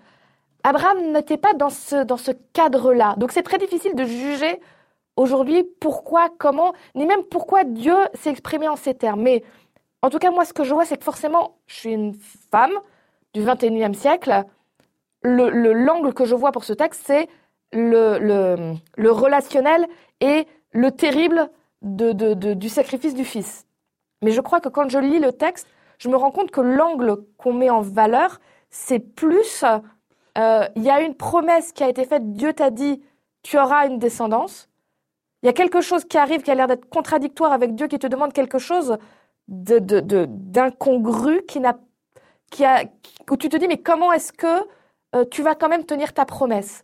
Abraham 0.64 1.12
n'était 1.12 1.38
pas 1.38 1.54
dans 1.54 1.70
ce, 1.70 2.04
dans 2.04 2.18
ce 2.18 2.32
cadre-là. 2.54 3.16
Donc 3.18 3.32
c'est 3.32 3.44
très 3.44 3.58
difficile 3.58 3.96
de 3.96 4.04
juger 4.04 4.60
aujourd'hui 5.16 5.64
pourquoi, 5.80 6.30
comment, 6.38 6.74
ni 6.96 7.06
même 7.06 7.24
pourquoi 7.24 7.64
Dieu 7.64 7.96
s'est 8.14 8.30
exprimé 8.30 8.68
en 8.68 8.76
ces 8.76 8.94
termes. 8.94 9.22
Mais 9.22 9.44
en 10.02 10.10
tout 10.10 10.20
cas, 10.20 10.32
moi, 10.32 10.46
ce 10.46 10.54
que 10.54 10.64
je 10.64 10.74
vois, 10.74 10.86
c'est 10.86 10.98
que 10.98 11.04
forcément, 11.04 11.58
je 11.66 11.76
suis 11.76 11.94
une 11.94 12.14
femme 12.52 12.74
du 13.34 13.42
21e 13.42 13.94
siècle. 13.94 14.44
Le, 15.24 15.50
le- 15.50 15.74
l'angle 15.74 16.14
que 16.14 16.26
je 16.26 16.36
vois 16.36 16.52
pour 16.52 16.64
ce 16.64 16.74
texte, 16.74 17.02
c'est 17.06 17.28
le, 17.74 18.18
le, 18.20 19.12
relationnel 19.12 19.88
et 20.22 20.48
le 20.72 20.92
terrible 20.92 21.50
de, 21.82 22.12
de- 22.14 22.34
de- 22.34 22.54
du 22.54 22.70
sacrifice 22.70 23.14
du 23.16 23.26
fils. 23.26 23.66
Mais 24.22 24.32
je 24.32 24.42
crois 24.42 24.60
que 24.60 24.70
quand 24.70 24.90
je 24.90 25.00
lis 25.00 25.20
le 25.20 25.32
texte, 25.34 25.68
je 26.00 26.10
me 26.10 26.16
rends 26.16 26.32
compte 26.32 26.52
que 26.52 26.62
l'angle 26.62 27.18
qu'on 27.38 27.54
met 27.54 27.70
en 27.70 27.82
valeur, 27.82 28.40
c'est 28.70 29.00
plus, 29.00 29.64
euh, 30.38 30.68
il 30.76 30.84
y 30.84 30.90
a 30.90 31.02
une 31.02 31.16
promesse 31.16 31.72
qui 31.72 31.84
a 31.84 31.90
été 31.90 32.06
faite, 32.06 32.32
Dieu 32.34 32.54
t'a 32.54 32.70
dit, 32.70 33.02
tu 33.44 33.58
auras 33.58 33.88
une 33.88 34.00
descendance. 34.00 34.70
Il 35.44 35.48
y 35.48 35.50
a 35.50 35.54
quelque 35.54 35.82
chose 35.82 36.06
qui 36.06 36.18
arrive 36.18 36.42
qui 36.42 36.52
a 36.52 36.56
l'air 36.56 36.68
d'être 36.68 36.90
contradictoire 36.90 37.52
avec 37.52 37.76
Dieu 37.76 37.88
qui 37.88 38.00
te 38.00 38.08
demande 38.08 38.34
quelque 38.34 38.58
chose 38.60 38.98
de, 39.48 39.80
de- 39.80 40.00
de- 40.00 40.26
d'incongru 40.30 41.44
qui 41.48 41.60
n'a, 41.60 41.78
qui 42.52 42.66
a, 42.66 42.84
où 43.30 43.38
tu 43.38 43.50
te 43.50 43.58
dis, 43.58 43.68
mais 43.68 43.78
comment 43.78 44.12
est-ce 44.14 44.34
que 44.34 44.66
euh, 45.16 45.26
tu 45.30 45.42
vas 45.42 45.56
quand 45.56 45.70
même 45.70 45.86
tenir 45.86 46.14
ta 46.14 46.26
promesse 46.26 46.84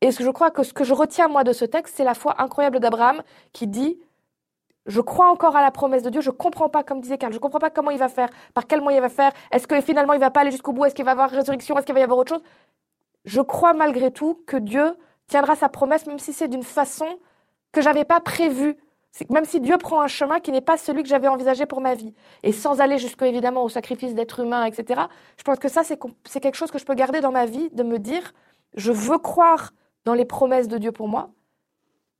Et 0.00 0.10
je 0.10 0.30
crois 0.30 0.50
que 0.50 0.62
ce 0.62 0.72
que 0.72 0.84
je 0.84 0.94
retiens 0.94 1.28
moi 1.28 1.44
de 1.44 1.52
ce 1.52 1.64
texte, 1.64 1.94
c'est 1.96 2.04
la 2.04 2.14
foi 2.14 2.40
incroyable 2.42 2.80
d'Abraham 2.80 3.22
qui 3.52 3.66
dit, 3.66 3.98
je 4.86 5.00
crois 5.00 5.30
encore 5.30 5.56
à 5.56 5.62
la 5.62 5.70
promesse 5.70 6.02
de 6.02 6.10
Dieu. 6.10 6.20
Je 6.20 6.30
comprends 6.30 6.68
pas, 6.68 6.82
comme 6.82 7.00
disait 7.00 7.18
Karl, 7.18 7.32
je 7.32 7.38
comprends 7.38 7.58
pas 7.58 7.70
comment 7.70 7.90
il 7.90 7.98
va 7.98 8.08
faire, 8.08 8.28
par 8.52 8.66
quel 8.66 8.80
moyen 8.80 8.98
il 8.98 9.02
va 9.02 9.08
faire. 9.08 9.32
Est-ce 9.50 9.66
que 9.66 9.80
finalement 9.80 10.12
il 10.12 10.20
va 10.20 10.30
pas 10.30 10.40
aller 10.40 10.50
jusqu'au 10.50 10.72
bout 10.72 10.84
Est-ce 10.84 10.94
qu'il 10.94 11.04
va 11.04 11.12
y 11.12 11.12
avoir 11.12 11.30
résurrection 11.30 11.76
Est-ce 11.78 11.86
qu'il 11.86 11.94
va 11.94 12.00
y 12.00 12.04
avoir 12.04 12.18
autre 12.18 12.34
chose 12.34 12.42
Je 13.24 13.40
crois 13.40 13.72
malgré 13.72 14.10
tout 14.10 14.42
que 14.46 14.56
Dieu 14.56 14.96
tiendra 15.26 15.56
sa 15.56 15.68
promesse, 15.68 16.06
même 16.06 16.18
si 16.18 16.32
c'est 16.32 16.48
d'une 16.48 16.62
façon 16.62 17.06
que 17.72 17.80
j'avais 17.80 18.04
pas 18.04 18.20
prévue. 18.20 18.76
Même 19.30 19.44
si 19.44 19.60
Dieu 19.60 19.78
prend 19.78 20.00
un 20.00 20.08
chemin 20.08 20.40
qui 20.40 20.50
n'est 20.50 20.60
pas 20.60 20.76
celui 20.76 21.02
que 21.02 21.08
j'avais 21.08 21.28
envisagé 21.28 21.66
pour 21.66 21.80
ma 21.80 21.94
vie. 21.94 22.12
Et 22.42 22.52
sans 22.52 22.80
aller 22.80 22.98
jusqu'au 22.98 23.24
évidemment 23.24 23.62
au 23.62 23.68
sacrifice 23.68 24.14
d'être 24.14 24.40
humain, 24.40 24.64
etc. 24.64 25.02
Je 25.36 25.44
pense 25.44 25.58
que 25.58 25.68
ça, 25.68 25.82
c'est 25.84 26.40
quelque 26.40 26.56
chose 26.56 26.70
que 26.70 26.78
je 26.78 26.84
peux 26.84 26.94
garder 26.94 27.20
dans 27.20 27.30
ma 27.32 27.46
vie, 27.46 27.70
de 27.70 27.82
me 27.82 27.98
dire, 27.98 28.32
je 28.74 28.90
veux 28.90 29.18
croire 29.18 29.72
dans 30.04 30.14
les 30.14 30.24
promesses 30.24 30.68
de 30.68 30.78
Dieu 30.78 30.90
pour 30.90 31.08
moi, 31.08 31.30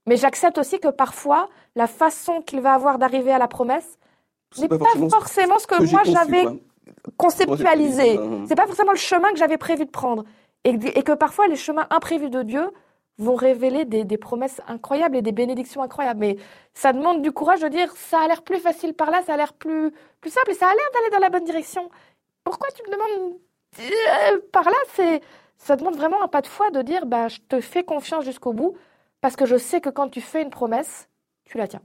mais 0.06 0.16
j'accepte 0.16 0.58
aussi 0.58 0.80
que 0.80 0.88
parfois, 0.88 1.48
la 1.74 1.86
façon 1.86 2.42
qu'il 2.42 2.60
va 2.60 2.74
avoir 2.74 2.98
d'arriver 2.98 3.32
à 3.32 3.38
la 3.38 3.48
promesse 3.48 3.98
n'est 4.58 4.68
pas, 4.68 4.76
forcément 5.10 5.58
ce 5.58 5.66
que, 5.66 5.90
moi 5.90 6.02
j'avais 6.04 6.44
conceptualisé. 7.16 8.18
C'est 8.46 8.54
pas 8.54 8.66
forcément 8.66 8.92
le 8.92 8.98
chemin 8.98 9.30
que 9.30 9.38
j'avais 9.38 9.58
prévu 9.58 9.86
de 9.86 9.90
prendre. 9.90 10.24
Et, 10.64 11.02
que 11.02 11.12
parfois, 11.12 11.46
les 11.46 11.56
chemins 11.56 11.86
imprévus 11.90 12.30
de 12.30 12.42
Dieu 12.42 12.70
vont 13.18 13.36
révéler 13.36 13.84
des, 13.84 14.18
promesses 14.18 14.60
incroyables 14.66 15.16
et 15.16 15.22
des 15.22 15.32
bénédictions 15.32 15.82
incroyables. 15.82 16.20
Mais 16.20 16.36
ça 16.74 16.92
demande 16.92 17.22
du 17.22 17.32
courage 17.32 17.60
de 17.60 17.68
dire 17.68 17.92
ça 17.96 18.20
a 18.20 18.28
l'air 18.28 18.42
plus 18.42 18.58
facile 18.58 18.94
par 18.94 19.10
là, 19.10 19.22
ça 19.26 19.34
a 19.34 19.36
l'air 19.36 19.52
plus, 19.52 19.92
plus 20.20 20.30
simple 20.30 20.50
et 20.50 20.54
ça 20.54 20.66
a 20.66 20.74
l'air 20.74 20.86
d'aller 20.94 21.10
dans 21.10 21.20
la 21.20 21.30
bonne 21.30 21.44
direction. 21.44 21.90
Pourquoi 22.42 22.68
tu 22.74 22.82
me 22.82 22.92
demandes 22.92 23.38
euh, 23.80 24.40
par 24.52 24.64
là 24.64 24.76
C'est 24.94 25.20
ça 25.56 25.76
demande 25.76 25.96
vraiment 25.96 26.22
un 26.22 26.28
pas 26.28 26.42
de 26.42 26.46
foi 26.46 26.70
de 26.70 26.82
dire 26.82 27.06
bah, 27.06 27.28
je 27.28 27.38
te 27.48 27.60
fais 27.60 27.84
confiance 27.84 28.24
jusqu'au 28.24 28.52
bout 28.52 28.76
parce 29.20 29.36
que 29.36 29.46
je 29.46 29.56
sais 29.56 29.80
que 29.80 29.88
quand 29.88 30.08
tu 30.08 30.20
fais 30.20 30.42
une 30.42 30.50
promesse, 30.50 31.08
tu 31.44 31.56
la 31.56 31.68
tiens. 31.68 31.82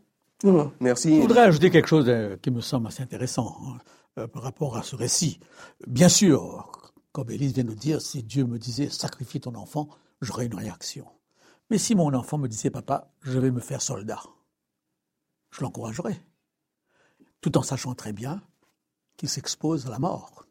merci. 0.80 1.15
Je 1.15 1.22
voudrais 1.22 1.44
ajouter 1.44 1.70
quelque 1.70 1.88
chose 1.88 2.06
euh, 2.08 2.36
qui 2.42 2.52
me 2.52 2.62
semble 2.62 2.88
assez 2.88 3.04
intéressant 3.04 3.56
hein, 3.63 3.78
euh, 4.18 4.28
par 4.28 4.44
rapport 4.44 4.78
à 4.78 4.84
ce 4.84 4.96
récit. 4.96 5.39
Bien 5.88 6.10
sûr, 6.10 6.92
comme 7.12 7.30
Élise 7.30 7.54
vient 7.54 7.63
de 7.63 7.74
dire, 7.74 8.02
si 8.02 8.24
Dieu 8.24 8.46
me 8.46 8.58
disait 8.58 8.89
sacrifie 8.89 9.39
ton 9.39 9.56
enfant, 9.56 9.88
j'aurais 10.22 10.48
une 10.48 10.56
réaction. 10.56 11.06
Mais 11.69 11.77
si 11.77 11.95
mon 11.95 12.13
enfant 12.13 12.38
me 12.38 12.47
disait 12.47 12.71
papa, 12.71 13.12
je 13.21 13.39
vais 13.39 13.51
me 13.51 13.60
faire 13.60 13.82
soldat, 13.82 14.23
je 15.51 15.62
l'encouragerais, 15.62 16.19
tout 17.41 17.58
en 17.58 17.62
sachant 17.62 17.93
très 17.93 18.13
bien 18.13 18.41
qu'il 19.17 19.29
s'expose 19.29 19.86
à 19.86 19.89
la 19.89 19.99
mort. 19.99 20.45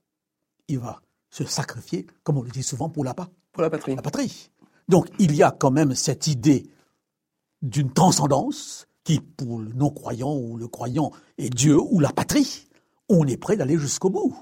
Il 0.68 0.78
va 0.78 1.00
se 1.30 1.44
sacrifier, 1.44 2.06
comme 2.22 2.38
on 2.38 2.42
le 2.42 2.50
dit 2.50 2.62
souvent, 2.62 2.88
pour 2.88 3.04
la, 3.04 3.14
pour 3.14 3.62
la 3.62 3.70
patrie. 3.70 3.96
La 3.96 4.02
patrie. 4.02 4.50
Donc 4.88 5.08
il 5.18 5.34
y 5.34 5.42
a 5.42 5.50
quand 5.50 5.70
même 5.70 5.94
cette 5.94 6.26
idée 6.26 6.70
d'une 7.62 7.92
transcendance 7.92 8.86
qui, 9.04 9.20
pour 9.20 9.58
le 9.58 9.72
non-croyant 9.72 10.34
ou 10.34 10.56
le 10.56 10.68
croyant, 10.68 11.10
est 11.36 11.50
Dieu 11.50 11.78
ou 11.78 11.98
la 12.00 12.12
patrie. 12.12 12.68
On 13.08 13.26
est 13.26 13.36
prêt 13.36 13.56
d'aller 13.56 13.78
jusqu'au 13.78 14.10
bout. 14.10 14.36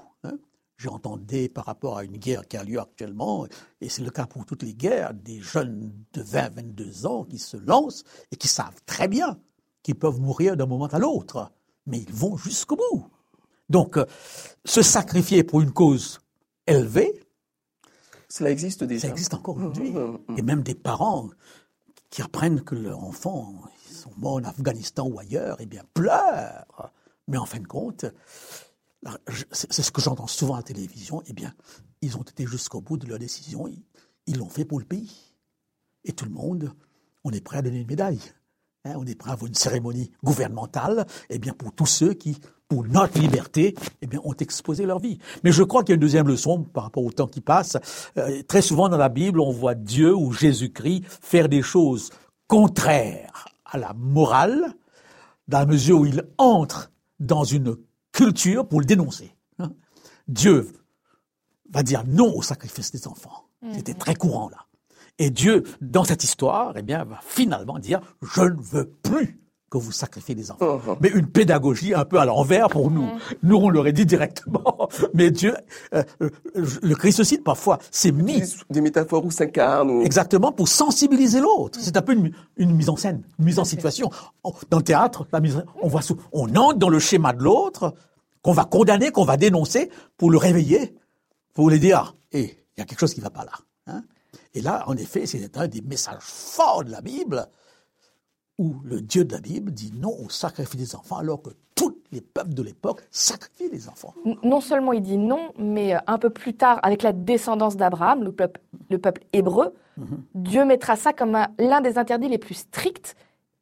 J'ai 0.77 0.89
entendu 0.89 1.49
par 1.49 1.65
rapport 1.65 1.97
à 1.97 2.03
une 2.03 2.17
guerre 2.17 2.47
qui 2.47 2.55
a 2.55 2.63
lieu 2.63 2.79
actuellement, 2.79 3.47
et 3.81 3.89
c'est 3.89 4.03
le 4.03 4.11
cas 4.11 4.27
pour 4.27 4.45
toutes 4.45 4.63
les 4.63 4.75
guerres, 4.75 5.13
des 5.13 5.39
jeunes 5.39 5.91
de 6.13 6.21
20, 6.21 6.55
22 6.55 7.05
ans 7.07 7.23
qui 7.23 7.39
se 7.39 7.57
lancent 7.57 8.03
et 8.31 8.35
qui 8.35 8.47
savent 8.47 8.79
très 8.85 9.07
bien 9.07 9.39
qu'ils 9.81 9.95
peuvent 9.95 10.19
mourir 10.19 10.55
d'un 10.55 10.67
moment 10.67 10.87
à 10.87 10.99
l'autre, 10.99 11.51
mais 11.87 11.99
ils 11.99 12.13
vont 12.13 12.37
jusqu'au 12.37 12.75
bout. 12.75 13.07
Donc, 13.69 13.97
euh, 13.97 14.05
se 14.65 14.81
sacrifier 14.81 15.43
pour 15.43 15.61
une 15.61 15.71
cause 15.71 16.19
élevée, 16.67 17.27
cela 18.29 18.51
existe 18.51 18.83
déjà. 18.83 19.07
Ça 19.07 19.13
existe 19.13 19.33
encore 19.33 19.57
aujourd'hui. 19.57 19.91
Mmh, 19.91 19.99
mmh, 19.99 20.19
mmh. 20.27 20.37
Et 20.37 20.41
même 20.41 20.61
des 20.61 20.75
parents 20.75 21.29
qui 22.09 22.21
apprennent 22.21 22.61
que 22.61 22.75
leurs 22.75 23.03
enfants 23.03 23.53
sont 23.89 24.11
morts 24.17 24.35
en 24.35 24.43
Afghanistan 24.43 25.07
ou 25.07 25.19
ailleurs, 25.19 25.57
eh 25.59 25.65
bien, 25.65 25.83
pleurent. 25.93 26.91
Mais 27.27 27.37
en 27.37 27.45
fin 27.45 27.59
de 27.59 27.67
compte, 27.67 28.05
c'est 29.51 29.83
ce 29.83 29.91
que 29.91 30.01
j'entends 30.01 30.27
souvent 30.27 30.55
à 30.55 30.57
la 30.57 30.63
télévision, 30.63 31.21
eh 31.27 31.33
bien, 31.33 31.53
ils 32.01 32.17
ont 32.17 32.23
été 32.23 32.45
jusqu'au 32.45 32.81
bout 32.81 32.97
de 32.97 33.07
leur 33.07 33.19
décision, 33.19 33.67
ils 34.25 34.37
l'ont 34.37 34.49
fait 34.49 34.65
pour 34.65 34.79
le 34.79 34.85
pays. 34.85 35.11
Et 36.03 36.13
tout 36.13 36.25
le 36.25 36.31
monde, 36.31 36.73
on 37.23 37.31
est 37.31 37.41
prêt 37.41 37.57
à 37.57 37.61
donner 37.61 37.81
une 37.81 37.87
médaille. 37.87 38.21
Hein, 38.85 38.93
on 38.95 39.05
est 39.05 39.15
prêt 39.15 39.29
à 39.29 39.33
avoir 39.33 39.47
une 39.47 39.55
cérémonie 39.55 40.11
gouvernementale, 40.23 41.05
eh 41.29 41.39
bien, 41.39 41.53
pour 41.53 41.73
tous 41.73 41.85
ceux 41.85 42.13
qui, 42.13 42.37
pour 42.67 42.85
notre 42.85 43.19
liberté, 43.19 43.75
eh 44.01 44.07
bien, 44.07 44.19
ont 44.23 44.35
exposé 44.35 44.85
leur 44.85 44.99
vie. 44.99 45.19
Mais 45.43 45.51
je 45.51 45.63
crois 45.63 45.83
qu'il 45.83 45.89
y 45.89 45.93
a 45.93 45.95
une 45.95 46.01
deuxième 46.01 46.27
leçon 46.27 46.63
par 46.63 46.83
rapport 46.83 47.03
au 47.03 47.11
temps 47.11 47.27
qui 47.27 47.41
passe. 47.41 47.77
Euh, 48.17 48.41
très 48.43 48.61
souvent 48.61 48.89
dans 48.89 48.97
la 48.97 49.09
Bible, 49.09 49.39
on 49.39 49.51
voit 49.51 49.75
Dieu 49.75 50.15
ou 50.15 50.31
Jésus-Christ 50.31 51.03
faire 51.21 51.49
des 51.49 51.61
choses 51.61 52.11
contraires 52.47 53.47
à 53.65 53.77
la 53.77 53.93
morale, 53.93 54.73
dans 55.47 55.59
la 55.59 55.65
mesure 55.65 55.99
où 55.99 56.05
il 56.05 56.23
entre 56.37 56.91
dans 57.19 57.43
une 57.43 57.75
culture 58.17 58.67
pour 58.67 58.79
le 58.79 58.85
dénoncer. 58.85 59.35
Hein. 59.59 59.71
Dieu 60.27 60.73
va 61.71 61.83
dire 61.83 62.03
non 62.07 62.35
au 62.35 62.41
sacrifice 62.41 62.91
des 62.91 63.07
enfants. 63.07 63.45
C'était 63.73 63.93
très 63.93 64.15
courant 64.15 64.49
là. 64.49 64.65
Et 65.19 65.29
Dieu, 65.29 65.63
dans 65.81 66.03
cette 66.03 66.23
histoire, 66.23 66.77
eh 66.77 66.83
bien, 66.83 67.03
va 67.03 67.19
finalement 67.23 67.79
dire, 67.79 68.01
je 68.21 68.41
ne 68.41 68.61
veux 68.61 68.89
plus 68.89 69.39
que 69.69 69.77
vous 69.77 69.91
sacrifiez 69.91 70.33
des 70.33 70.49
enfants. 70.49 70.77
Uh-huh. 70.77 70.97
Mais 71.01 71.09
une 71.09 71.27
pédagogie 71.27 71.93
un 71.93 72.05
peu 72.05 72.19
à 72.19 72.25
l'envers 72.25 72.69
pour 72.69 72.89
nous. 72.89 73.03
Mm. 73.03 73.19
Nous, 73.43 73.55
on 73.57 73.69
l'aurait 73.69 73.91
dit 73.91 74.05
directement. 74.05 74.89
Mais 75.13 75.29
Dieu, 75.29 75.55
euh, 75.93 76.03
le 76.55 76.95
Christ 76.95 77.19
aussi, 77.19 77.37
parfois, 77.37 77.79
c'est 77.91 78.11
mis... 78.13 78.43
Des 78.69 78.79
métaphores 78.79 79.25
où 79.25 79.31
s'incarne. 79.31 79.89
Ou... 79.89 80.03
Exactement, 80.03 80.51
pour 80.53 80.69
sensibiliser 80.69 81.41
l'autre. 81.41 81.79
C'est 81.81 81.97
un 81.97 82.01
peu 82.01 82.13
une, 82.13 82.75
mise 82.75 82.89
en 82.89 82.95
scène, 82.95 83.23
une 83.39 83.45
mise 83.45 83.59
en 83.59 83.65
situation. 83.65 84.09
Dans 84.69 84.77
le 84.77 84.83
théâtre, 84.83 85.27
la 85.33 85.41
mise, 85.41 85.61
on 85.81 85.89
voit, 85.89 86.01
on 86.31 86.55
entre 86.55 86.77
dans 86.77 86.89
le 86.89 86.99
schéma 86.99 87.33
de 87.33 87.43
l'autre, 87.43 87.93
qu'on 88.41 88.53
va 88.53 88.63
condamner, 88.63 89.11
qu'on 89.11 89.25
va 89.25 89.35
dénoncer, 89.35 89.89
pour 90.15 90.31
le 90.31 90.37
réveiller, 90.37 90.95
pour 91.53 91.69
lui 91.69 91.79
dire, 91.79 92.15
hé, 92.31 92.39
eh, 92.39 92.63
il 92.77 92.79
y 92.79 92.83
a 92.83 92.85
quelque 92.85 92.99
chose 92.99 93.13
qui 93.13 93.19
ne 93.19 93.25
va 93.25 93.31
pas 93.31 93.43
là. 93.43 93.51
Hein 93.87 94.03
et 94.53 94.61
là, 94.61 94.83
en 94.87 94.95
effet, 94.95 95.25
c'est 95.25 95.57
un 95.57 95.67
des 95.67 95.81
messages 95.81 96.21
forts 96.21 96.83
de 96.83 96.91
la 96.91 97.01
Bible, 97.01 97.47
où 98.57 98.75
le 98.83 99.01
Dieu 99.01 99.23
de 99.23 99.33
la 99.33 99.39
Bible 99.39 99.71
dit 99.71 99.93
non 99.95 100.15
au 100.23 100.29
sacrifice 100.29 100.79
des 100.79 100.95
enfants, 100.95 101.17
alors 101.17 101.41
que 101.41 101.51
tous 101.75 101.95
les 102.11 102.21
peuples 102.21 102.53
de 102.53 102.63
l'époque 102.63 103.01
sacrifiaient 103.11 103.69
les 103.69 103.87
enfants. 103.87 104.13
Non 104.43 104.61
seulement 104.61 104.93
il 104.93 105.01
dit 105.01 105.17
non, 105.17 105.51
mais 105.57 105.95
euh, 105.95 105.99
un 106.07 106.17
peu 106.17 106.29
plus 106.29 106.55
tard, 106.55 106.79
avec 106.83 107.03
la 107.03 107.13
descendance 107.13 107.77
d'Abraham, 107.77 108.23
le 108.23 108.31
peuple, 108.31 108.61
le 108.89 108.97
peuple 108.97 109.23
hébreu, 109.33 109.73
mhm. 109.97 110.23
Dieu 110.33 110.65
mettra 110.65 110.95
ça 110.95 111.13
comme 111.13 111.37
l'un 111.59 111.81
des 111.81 111.97
interdits 111.97 112.29
les 112.29 112.39
plus 112.39 112.55
stricts, 112.55 113.15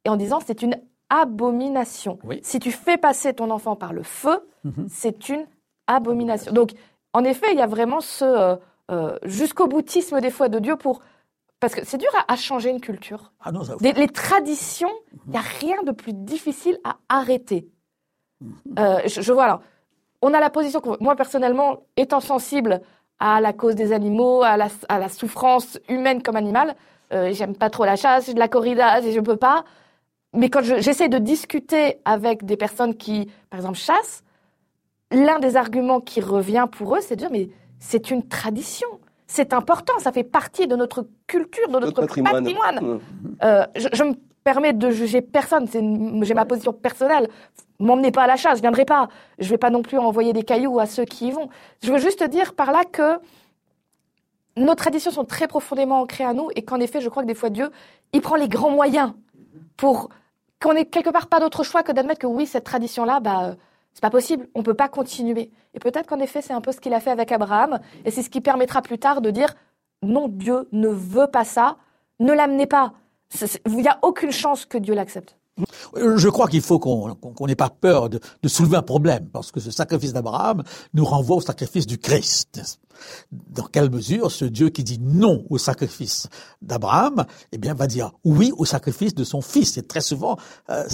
et 0.04 0.08
en 0.08 0.16
disant 0.16 0.40
c'est 0.44 0.62
une 0.62 0.76
abomination. 1.10 2.18
Si 2.42 2.58
tu 2.58 2.72
fais 2.72 2.96
passer 2.96 3.34
ton 3.34 3.50
enfant 3.50 3.76
par 3.76 3.92
le 3.92 4.02
feu, 4.02 4.40
mhm. 4.64 4.86
c'est 4.88 5.28
une 5.28 5.46
abomination. 5.86 6.52
Donc, 6.52 6.72
en 7.12 7.22
effet, 7.22 7.46
il 7.52 7.58
y 7.58 7.62
a 7.62 7.66
vraiment 7.66 8.00
ce... 8.00 8.24
Euh, 8.24 8.56
euh, 8.88 9.18
jusqu'au 9.24 9.66
boutisme 9.66 10.20
des 10.20 10.30
fois 10.30 10.48
de 10.48 10.60
Dieu 10.60 10.76
pour 10.76 11.00
parce 11.60 11.74
que 11.74 11.84
c'est 11.84 11.98
dur 11.98 12.10
à, 12.28 12.36
changer 12.36 12.70
une 12.70 12.80
culture. 12.80 13.32
Ah 13.40 13.52
non, 13.52 13.62
les, 13.80 14.08
traditions, 14.08 14.92
il 15.26 15.32
n'y 15.32 15.36
a 15.38 15.42
rien 15.60 15.82
de 15.82 15.92
plus 15.92 16.12
difficile 16.12 16.78
à 16.84 16.96
arrêter. 17.08 17.68
Mhm. 18.40 18.54
Euh, 18.78 19.00
je, 19.06 19.32
vois 19.32 19.44
alors, 19.44 19.62
on 20.22 20.34
a 20.34 20.40
la 20.40 20.50
position 20.50 20.80
que 20.80 21.02
moi 21.02 21.16
personnellement, 21.16 21.84
étant 21.96 22.20
sensible 22.20 22.82
à 23.18 23.40
la 23.40 23.52
cause 23.52 23.74
des 23.74 23.92
animaux, 23.92 24.42
à 24.42 24.56
la, 24.56 24.68
à 24.88 24.98
la 24.98 25.08
souffrance 25.08 25.78
humaine 25.88 26.22
comme 26.22 26.36
animal, 26.36 26.76
euh, 27.12 27.32
j'aime 27.32 27.56
pas 27.56 27.70
trop 27.70 27.84
la 27.84 27.96
chasse, 27.96 28.32
de 28.32 28.38
la 28.38 28.48
corrida, 28.48 29.00
je 29.00 29.20
peux 29.20 29.36
pas. 29.36 29.64
Mais 30.34 30.50
quand 30.50 30.62
j'essaie 30.62 31.08
de 31.08 31.18
discuter 31.18 31.98
avec 32.04 32.44
des 32.44 32.56
personnes 32.56 32.94
qui, 32.94 33.30
par 33.48 33.60
exemple, 33.60 33.78
chassent, 33.78 34.22
l'un 35.10 35.38
des 35.38 35.56
arguments 35.56 36.00
qui 36.00 36.20
revient 36.20 36.66
pour 36.70 36.96
eux, 36.96 37.00
c'est 37.00 37.16
de 37.16 37.20
dire 37.20 37.30
mais 37.30 37.48
c'est 37.78 38.10
une 38.10 38.26
tradition. 38.26 38.88
C'est 39.26 39.52
important, 39.52 39.98
ça 39.98 40.12
fait 40.12 40.24
partie 40.24 40.66
de 40.66 40.76
notre 40.76 41.06
culture, 41.26 41.68
de 41.68 41.80
notre, 41.80 42.06
patrimoine. 42.06 43.00
Euh, 43.42 43.66
je, 43.74 44.04
me 44.04 44.14
permets 44.44 44.72
de 44.72 44.90
juger 44.90 45.20
personne, 45.20 45.66
j'ai 46.22 46.34
ma 46.34 46.44
position 46.44 46.72
personnelle. 46.72 47.28
M'emmenez 47.80 48.12
pas 48.12 48.22
à 48.22 48.26
la 48.28 48.36
chasse, 48.36 48.58
je 48.58 48.62
viendrai 48.62 48.84
pas. 48.84 49.08
Je 49.38 49.48
vais 49.50 49.58
pas 49.58 49.70
non 49.70 49.82
plus 49.82 49.98
envoyer 49.98 50.32
des 50.32 50.44
cailloux 50.44 50.78
à 50.78 50.86
ceux 50.86 51.04
qui 51.04 51.28
y 51.28 51.30
vont. 51.32 51.48
Je 51.82 51.92
veux 51.92 51.98
juste 51.98 52.22
dire 52.22 52.54
par 52.54 52.70
là 52.70 52.84
que 52.84 53.18
nos 54.56 54.74
traditions 54.74 55.10
sont 55.10 55.24
très 55.24 55.48
profondément 55.48 56.00
ancrées 56.00 56.24
à 56.24 56.32
nous 56.32 56.48
et 56.54 56.62
qu'en 56.62 56.80
effet, 56.80 57.00
je 57.00 57.08
crois 57.08 57.22
que 57.22 57.28
des 57.28 57.34
fois 57.34 57.50
Dieu, 57.50 57.70
il 58.12 58.20
prend 58.20 58.36
les 58.36 58.48
grands 58.48 58.70
moyens 58.70 59.12
pour 59.76 60.08
qu'on 60.62 60.72
ait 60.72 60.86
quelque 60.86 61.10
part 61.10 61.26
pas 61.26 61.40
d'autre 61.40 61.64
choix 61.64 61.82
que 61.82 61.92
d'admettre 61.92 62.20
que 62.20 62.26
oui, 62.26 62.46
cette 62.46 62.64
tradition-là, 62.64 63.20
bah, 63.20 63.56
c'est 63.96 64.02
pas 64.02 64.10
possible, 64.10 64.46
on 64.54 64.62
peut 64.62 64.74
pas 64.74 64.90
continuer. 64.90 65.50
Et 65.72 65.78
peut-être 65.78 66.06
qu'en 66.06 66.18
effet, 66.20 66.42
c'est 66.42 66.52
un 66.52 66.60
peu 66.60 66.70
ce 66.70 66.80
qu'il 66.80 66.92
a 66.92 67.00
fait 67.00 67.10
avec 67.10 67.32
Abraham, 67.32 67.80
et 68.04 68.10
c'est 68.10 68.22
ce 68.22 68.28
qui 68.28 68.42
permettra 68.42 68.82
plus 68.82 68.98
tard 68.98 69.22
de 69.22 69.30
dire 69.30 69.54
non, 70.02 70.28
Dieu 70.28 70.68
ne 70.72 70.88
veut 70.88 71.28
pas 71.28 71.46
ça, 71.46 71.78
ne 72.20 72.34
l'amenez 72.34 72.66
pas. 72.66 72.92
Il 73.64 73.76
n'y 73.76 73.88
a 73.88 73.98
aucune 74.02 74.32
chance 74.32 74.66
que 74.66 74.76
Dieu 74.76 74.92
l'accepte. 74.92 75.38
Je 75.96 76.28
crois 76.28 76.46
qu'il 76.48 76.60
faut 76.60 76.78
qu'on 76.78 77.46
n'ait 77.46 77.54
pas 77.56 77.70
peur 77.70 78.10
de, 78.10 78.20
soulever 78.46 78.76
un 78.76 78.82
problème, 78.82 79.30
parce 79.32 79.50
que 79.50 79.60
ce 79.60 79.70
sacrifice 79.70 80.12
d'Abraham 80.12 80.62
nous 80.92 81.06
renvoie 81.06 81.36
au 81.36 81.40
sacrifice 81.40 81.86
du 81.86 81.96
Christ. 81.96 82.82
Dans 83.32 83.64
quelle 83.64 83.88
mesure 83.88 84.30
ce 84.30 84.44
Dieu 84.44 84.68
qui 84.68 84.84
dit 84.84 84.98
non 85.00 85.46
au 85.48 85.56
sacrifice 85.56 86.28
d'Abraham, 86.60 87.24
eh 87.52 87.56
bien, 87.56 87.72
va 87.72 87.86
dire 87.86 88.12
oui 88.24 88.52
au 88.58 88.66
sacrifice 88.66 89.14
de 89.14 89.24
son 89.24 89.40
fils. 89.40 89.78
Et 89.78 89.82
très 89.82 90.02
souvent, 90.02 90.36
euh, 90.68 90.84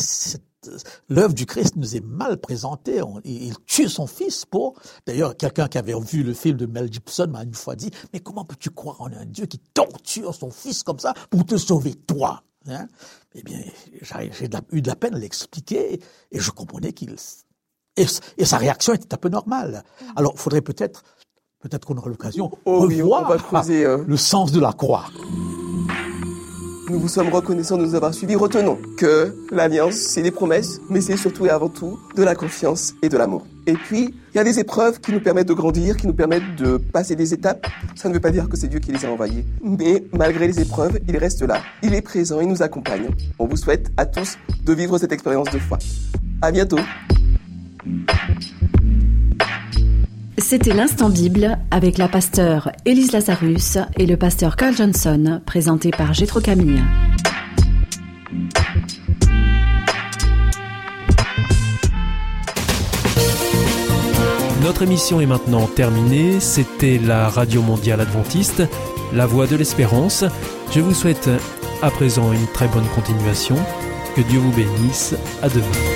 l'œuvre 1.08 1.34
du 1.34 1.46
Christ 1.46 1.76
nous 1.76 1.96
est 1.96 2.04
mal 2.04 2.38
présentée. 2.38 3.00
il, 3.24 3.54
tue 3.66 3.88
son 3.88 4.06
fils 4.06 4.44
pour. 4.44 4.74
D'ailleurs, 5.06 5.36
quelqu'un 5.36 5.68
qui 5.68 5.78
avait 5.78 5.98
vu 5.98 6.22
le 6.22 6.34
film 6.34 6.56
de 6.56 6.66
Mel 6.66 6.92
Gibson 6.92 7.28
m'a 7.28 7.42
une 7.42 7.54
fois 7.54 7.76
dit 7.76 7.90
Mais 8.12 8.20
comment 8.20 8.44
peux-tu 8.44 8.70
croire 8.70 9.00
en 9.00 9.06
un 9.12 9.26
Dieu 9.26 9.46
qui 9.46 9.58
torture 9.58 10.34
son 10.34 10.50
fils 10.50 10.82
comme 10.82 10.98
ça 10.98 11.14
pour 11.30 11.44
te 11.44 11.56
sauver 11.56 11.94
toi 11.94 12.42
hein? 12.68 12.86
Eh 13.34 13.42
bien, 13.42 13.60
j'ai 14.00 14.48
eu 14.72 14.82
de 14.82 14.88
la 14.88 14.96
peine 14.96 15.14
à 15.14 15.18
l'expliquer 15.18 16.00
et 16.30 16.38
je 16.38 16.50
comprenais 16.50 16.92
qu'il. 16.92 17.16
Et, 17.96 18.44
sa 18.44 18.56
réaction 18.56 18.94
était 18.94 19.12
un 19.14 19.18
peu 19.18 19.28
normale. 19.28 19.84
Alors, 20.16 20.32
il 20.34 20.40
faudrait 20.40 20.62
peut-être, 20.62 21.02
peut-être 21.60 21.86
qu'on 21.86 21.96
aura 21.96 22.08
l'occasion 22.08 22.48
de 22.48 22.56
oh, 22.64 22.80
revoir 22.80 23.30
euh, 23.70 24.04
le 24.06 24.16
sens 24.16 24.52
de 24.52 24.60
la 24.60 24.72
croix. 24.72 25.06
Nous 26.92 27.00
vous 27.00 27.08
sommes 27.08 27.30
reconnaissants 27.30 27.78
de 27.78 27.86
nous 27.86 27.94
avoir 27.94 28.12
suivis. 28.12 28.36
Retenons 28.36 28.76
que 28.98 29.34
l'alliance, 29.50 29.94
c'est 29.94 30.20
des 30.20 30.30
promesses, 30.30 30.78
mais 30.90 31.00
c'est 31.00 31.16
surtout 31.16 31.46
et 31.46 31.48
avant 31.48 31.70
tout 31.70 31.98
de 32.16 32.22
la 32.22 32.34
confiance 32.34 32.92
et 33.00 33.08
de 33.08 33.16
l'amour. 33.16 33.46
Et 33.66 33.72
puis, 33.72 34.14
il 34.34 34.36
y 34.36 34.38
a 34.38 34.44
des 34.44 34.58
épreuves 34.58 35.00
qui 35.00 35.10
nous 35.10 35.20
permettent 35.20 35.48
de 35.48 35.54
grandir, 35.54 35.96
qui 35.96 36.06
nous 36.06 36.12
permettent 36.12 36.54
de 36.58 36.76
passer 36.76 37.16
des 37.16 37.32
étapes. 37.32 37.66
Ça 37.94 38.10
ne 38.10 38.14
veut 38.14 38.20
pas 38.20 38.30
dire 38.30 38.46
que 38.46 38.58
c'est 38.58 38.68
Dieu 38.68 38.78
qui 38.78 38.92
les 38.92 39.06
a 39.06 39.10
envoyées. 39.10 39.46
Mais 39.62 40.04
malgré 40.12 40.46
les 40.46 40.60
épreuves, 40.60 40.98
il 41.08 41.16
reste 41.16 41.40
là. 41.40 41.62
Il 41.82 41.94
est 41.94 42.02
présent, 42.02 42.42
il 42.42 42.48
nous 42.48 42.62
accompagne. 42.62 43.08
On 43.38 43.46
vous 43.46 43.56
souhaite 43.56 43.90
à 43.96 44.04
tous 44.04 44.36
de 44.62 44.72
vivre 44.74 44.98
cette 44.98 45.12
expérience 45.12 45.50
de 45.50 45.58
foi. 45.58 45.78
À 46.42 46.52
bientôt. 46.52 46.76
C'était 50.52 50.74
l'instant 50.74 51.08
Bible 51.08 51.56
avec 51.70 51.96
la 51.96 52.08
pasteur 52.08 52.72
Élise 52.84 53.12
Lazarus 53.12 53.78
et 53.98 54.04
le 54.04 54.18
pasteur 54.18 54.54
Carl 54.56 54.76
Johnson, 54.76 55.40
présenté 55.46 55.90
par 55.90 56.12
Gétro 56.12 56.40
Camille. 56.40 56.82
Notre 64.62 64.82
émission 64.82 65.22
est 65.22 65.26
maintenant 65.26 65.66
terminée. 65.68 66.38
C'était 66.38 66.98
la 66.98 67.30
Radio 67.30 67.62
Mondiale 67.62 68.02
Adventiste, 68.02 68.62
la 69.14 69.24
voix 69.24 69.46
de 69.46 69.56
l'espérance. 69.56 70.22
Je 70.70 70.80
vous 70.80 70.92
souhaite 70.92 71.30
à 71.80 71.90
présent 71.90 72.30
une 72.30 72.46
très 72.48 72.68
bonne 72.68 72.88
continuation. 72.94 73.56
Que 74.14 74.20
Dieu 74.20 74.38
vous 74.38 74.52
bénisse. 74.52 75.14
À 75.40 75.48
demain. 75.48 75.91